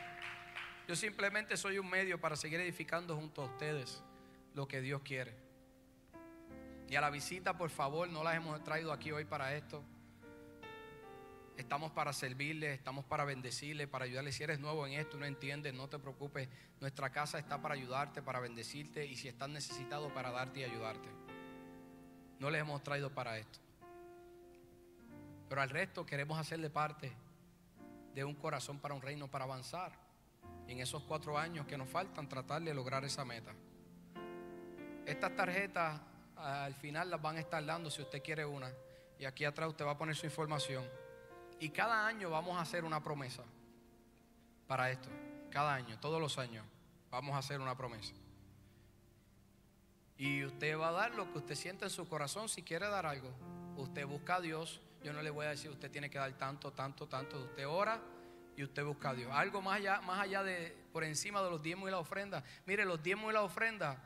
[0.87, 4.01] Yo simplemente soy un medio para seguir edificando junto a ustedes
[4.55, 5.35] lo que Dios quiere.
[6.87, 9.83] Y a la visita, por favor, no las hemos traído aquí hoy para esto.
[11.57, 14.35] Estamos para servirles, estamos para bendecirles, para ayudarles.
[14.35, 16.49] Si eres nuevo en esto, no entiendes, no te preocupes.
[16.79, 21.07] Nuestra casa está para ayudarte, para bendecirte y si estás necesitado para darte y ayudarte.
[22.39, 23.59] No les hemos traído para esto.
[25.47, 27.11] Pero al resto queremos hacerle parte
[28.13, 29.93] de un corazón para un reino, para avanzar.
[30.67, 33.53] Y en esos cuatro años que nos faltan, tratar de lograr esa meta.
[35.05, 36.01] Estas tarjetas
[36.35, 38.71] al final las van a estar dando si usted quiere una.
[39.19, 40.83] Y aquí atrás usted va a poner su información.
[41.59, 43.43] Y cada año vamos a hacer una promesa
[44.67, 45.09] para esto.
[45.51, 46.65] Cada año, todos los años,
[47.09, 48.13] vamos a hacer una promesa.
[50.17, 53.05] Y usted va a dar lo que usted siente en su corazón si quiere dar
[53.05, 53.29] algo.
[53.77, 54.81] Usted busca a Dios.
[55.03, 57.43] Yo no le voy a decir usted tiene que dar tanto, tanto, tanto.
[57.43, 58.01] Usted ora
[58.57, 59.31] y usted busca a Dios.
[59.31, 62.43] Algo más allá, más allá de, por encima de los diezmos y la ofrenda.
[62.65, 64.01] Mire, los diezmos y la ofrenda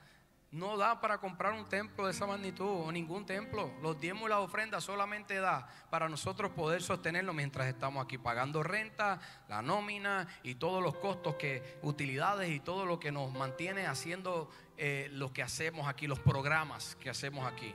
[0.52, 3.72] no da para comprar un templo de esa magnitud o ningún templo.
[3.82, 8.64] Los diezmos y las ofrendas solamente da para nosotros poder sostenerlo mientras estamos aquí pagando
[8.64, 13.86] renta, la nómina y todos los costos que, utilidades y todo lo que nos mantiene
[13.86, 17.74] haciendo eh, lo que hacemos aquí, los programas que hacemos aquí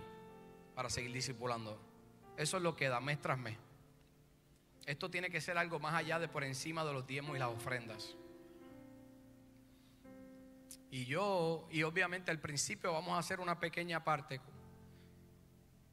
[0.74, 1.80] para seguir discipulando.
[2.36, 3.56] Eso es lo que da mes tras mes.
[4.86, 7.48] Esto tiene que ser algo más allá de por encima de los diezmos y las
[7.48, 8.16] ofrendas.
[10.94, 14.40] Y yo, y obviamente al principio vamos a hacer una pequeña parte,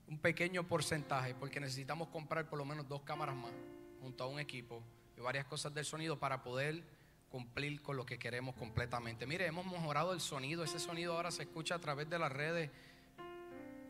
[0.07, 3.51] un pequeño porcentaje, porque necesitamos comprar por lo menos dos cámaras más,
[3.99, 4.83] junto a un equipo
[5.17, 6.83] y varias cosas del sonido para poder
[7.29, 9.25] cumplir con lo que queremos completamente.
[9.25, 12.69] Mire, hemos mejorado el sonido, ese sonido ahora se escucha a través de las redes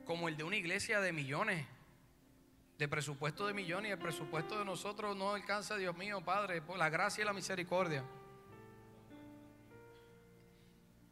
[0.05, 1.68] como el de una iglesia de millones,
[2.78, 6.78] de presupuesto de millones, y el presupuesto de nosotros no alcanza, Dios mío, Padre, por
[6.78, 8.01] la gracia y la misericordia.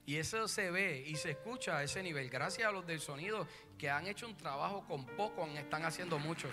[0.09, 2.31] Y eso se ve y se escucha a ese nivel.
[2.31, 3.47] Gracias a los del sonido
[3.77, 6.49] que han hecho un trabajo con poco, están haciendo mucho.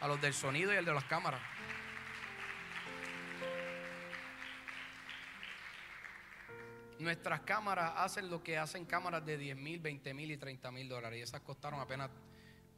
[0.00, 1.40] A los del sonido y el de las cámaras.
[6.98, 10.88] Nuestras cámaras hacen lo que hacen cámaras de 10 mil, 20 mil y 30 mil
[10.88, 11.20] dólares.
[11.20, 12.10] Y esas costaron apenas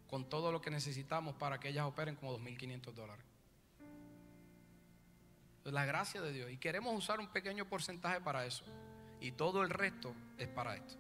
[0.09, 3.25] con todo lo que necesitamos para que ellas operen como 2.500 dólares.
[5.65, 6.51] Es la gracia de Dios.
[6.51, 8.67] Y queremos usar un pequeño porcentaje para eso.
[9.21, 10.95] Y todo el resto es para esto.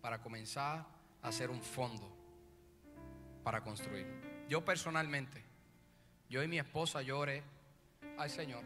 [0.00, 0.86] Para comenzar
[1.22, 2.20] a hacer un fondo
[3.42, 4.06] para construir.
[4.48, 5.42] Yo personalmente,
[6.28, 7.42] yo y mi esposa lloré
[8.18, 8.62] al Señor.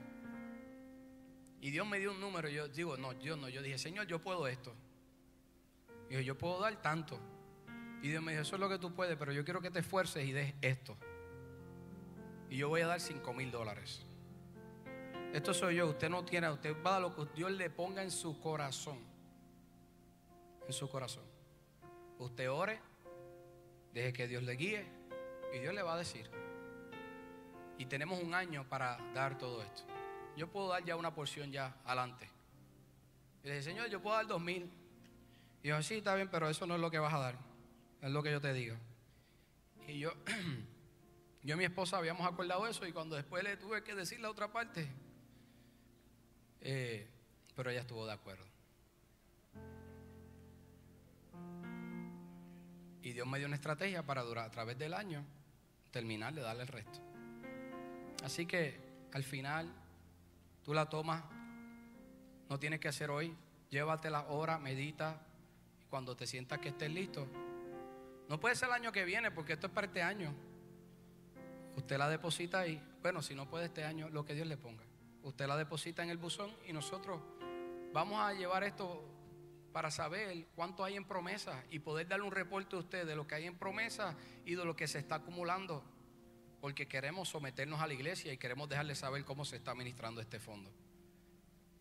[1.60, 2.48] Y Dios me dio un número.
[2.48, 3.48] Yo digo, no, Dios no.
[3.48, 4.74] Yo dije, Señor, yo puedo esto.
[6.10, 7.18] Y yo, yo puedo dar tanto.
[8.02, 9.78] Y Dios me dijo, eso es lo que tú puedes, pero yo quiero que te
[9.78, 10.96] esfuerces y des esto.
[12.50, 14.03] Y yo voy a dar cinco mil dólares.
[15.34, 18.12] Esto soy yo, usted no tiene, usted va a lo que Dios le ponga en
[18.12, 19.00] su corazón.
[20.64, 21.24] En su corazón.
[22.20, 22.80] Usted ore,
[23.92, 24.86] deje que Dios le guíe
[25.52, 26.30] y Dios le va a decir.
[27.78, 29.82] Y tenemos un año para dar todo esto.
[30.36, 32.30] Yo puedo dar ya una porción ya adelante.
[33.42, 34.70] Y le dije, Señor, yo puedo dar dos mil.
[35.64, 37.38] Y yo, sí, está bien, pero eso no es lo que vas a dar.
[38.00, 38.76] Es lo que yo te digo.
[39.88, 40.12] Y yo,
[41.42, 44.30] yo y mi esposa habíamos acordado eso y cuando después le tuve que decir la
[44.30, 44.88] otra parte,
[46.64, 47.06] eh,
[47.54, 48.44] pero ella estuvo de acuerdo.
[53.02, 55.22] Y Dios me dio una estrategia para durar a través del año,
[55.90, 57.00] terminar de darle el resto.
[58.24, 58.80] Así que
[59.12, 59.70] al final
[60.64, 61.22] tú la tomas,
[62.48, 63.36] no tienes que hacer hoy,
[63.68, 65.20] llévate la hora, medita,
[65.82, 67.28] y cuando te sientas que estés listo,
[68.30, 70.32] no puede ser el año que viene, porque esto es para este año.
[71.76, 74.82] Usted la deposita ahí, bueno, si no puede este año, lo que Dios le ponga
[75.24, 77.20] usted la deposita en el buzón y nosotros
[77.92, 79.02] vamos a llevar esto
[79.72, 83.26] para saber cuánto hay en promesa y poder darle un reporte a usted de lo
[83.26, 84.14] que hay en promesa
[84.44, 85.82] y de lo que se está acumulando,
[86.60, 90.38] porque queremos someternos a la iglesia y queremos dejarle saber cómo se está administrando este
[90.38, 90.70] fondo.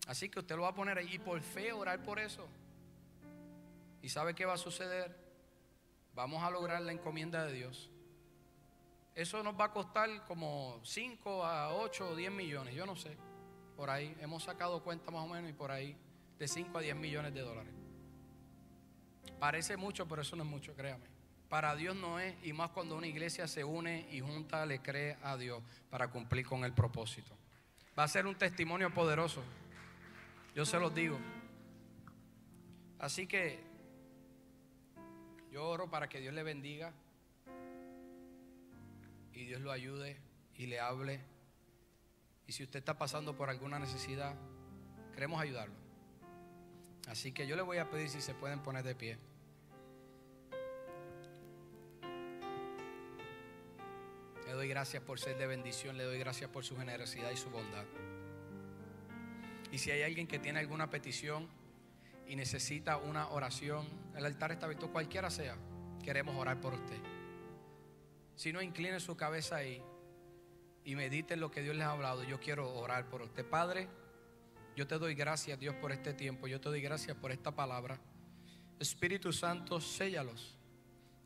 [0.08, 2.48] Así que usted lo va a poner ahí y por fe orar por eso.
[4.02, 5.16] ¿Y sabe qué va a suceder?
[6.16, 7.90] Vamos a lograr la encomienda de Dios.
[9.16, 13.16] Eso nos va a costar como 5 a 8 o 10 millones, yo no sé
[13.76, 15.96] por ahí, hemos sacado cuenta más o menos y por ahí
[16.40, 17.74] de 5 a 10 millones de dólares.
[19.40, 21.06] Parece mucho, pero eso no es mucho, créame.
[21.50, 25.18] Para Dios no es, y más cuando una iglesia se une y junta le cree
[25.22, 27.36] a Dios para cumplir con el propósito.
[27.98, 29.44] Va a ser un testimonio poderoso,
[30.56, 31.20] yo se los digo.
[33.00, 33.60] Así que
[35.52, 36.94] yo oro para que Dios le bendiga
[39.34, 40.18] y Dios lo ayude
[40.56, 41.22] y le hable
[42.48, 44.36] Y si usted está pasando por alguna necesidad,
[45.14, 45.76] queremos ayudarlo.
[47.08, 49.18] Así que yo le voy a pedir si se pueden poner de pie.
[54.46, 57.50] Le doy gracias por ser de bendición, le doy gracias por su generosidad y su
[57.50, 57.86] bondad.
[59.72, 61.50] Y si hay alguien que tiene alguna petición
[62.28, 65.58] y necesita una oración, el altar está abierto, cualquiera sea,
[66.04, 67.00] queremos orar por usted.
[68.36, 69.84] Si no, incline su cabeza ahí
[70.86, 72.24] y medite en lo que Dios les ha hablado.
[72.24, 73.46] Yo quiero orar por usted.
[73.46, 73.88] Padre,
[74.76, 76.48] yo te doy gracias, Dios, por este tiempo.
[76.48, 78.00] Yo te doy gracias por esta palabra.
[78.80, 80.58] Espíritu Santo, séllalos,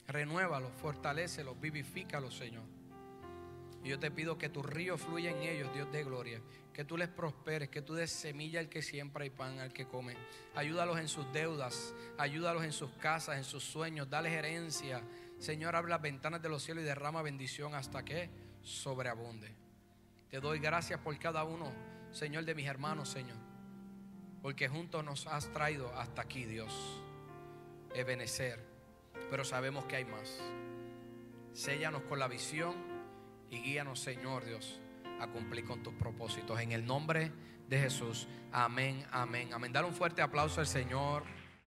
[0.08, 2.66] renuévalos, fortalecelos, vivifícalos, Señor.
[3.84, 6.42] Y yo te pido que tu río fluya en ellos, Dios de gloria.
[6.74, 9.88] Que tú les prosperes, que tú des semilla al que siembra y pan al que
[9.88, 10.16] come.
[10.56, 15.02] Ayúdalos en sus deudas, ayúdalos en sus casas, en sus sueños, dales herencia.
[15.40, 18.30] Señor, abre las ventanas de los cielos y derrama bendición hasta que
[18.64, 19.54] sobreabunde.
[20.30, 21.72] Te doy gracias por cada uno,
[22.12, 23.38] Señor, de mis hermanos, Señor.
[24.42, 27.02] Porque juntos nos has traído hasta aquí, Dios.
[27.94, 28.64] Ebenecer.
[29.30, 30.40] Pero sabemos que hay más.
[31.54, 32.76] Séllanos con la visión
[33.50, 34.80] y guíanos, Señor Dios,
[35.20, 36.60] a cumplir con tus propósitos.
[36.60, 37.32] En el nombre
[37.68, 38.28] de Jesús.
[38.52, 39.74] Amén, amén, amén.
[39.74, 41.24] Dar un fuerte aplauso al Señor.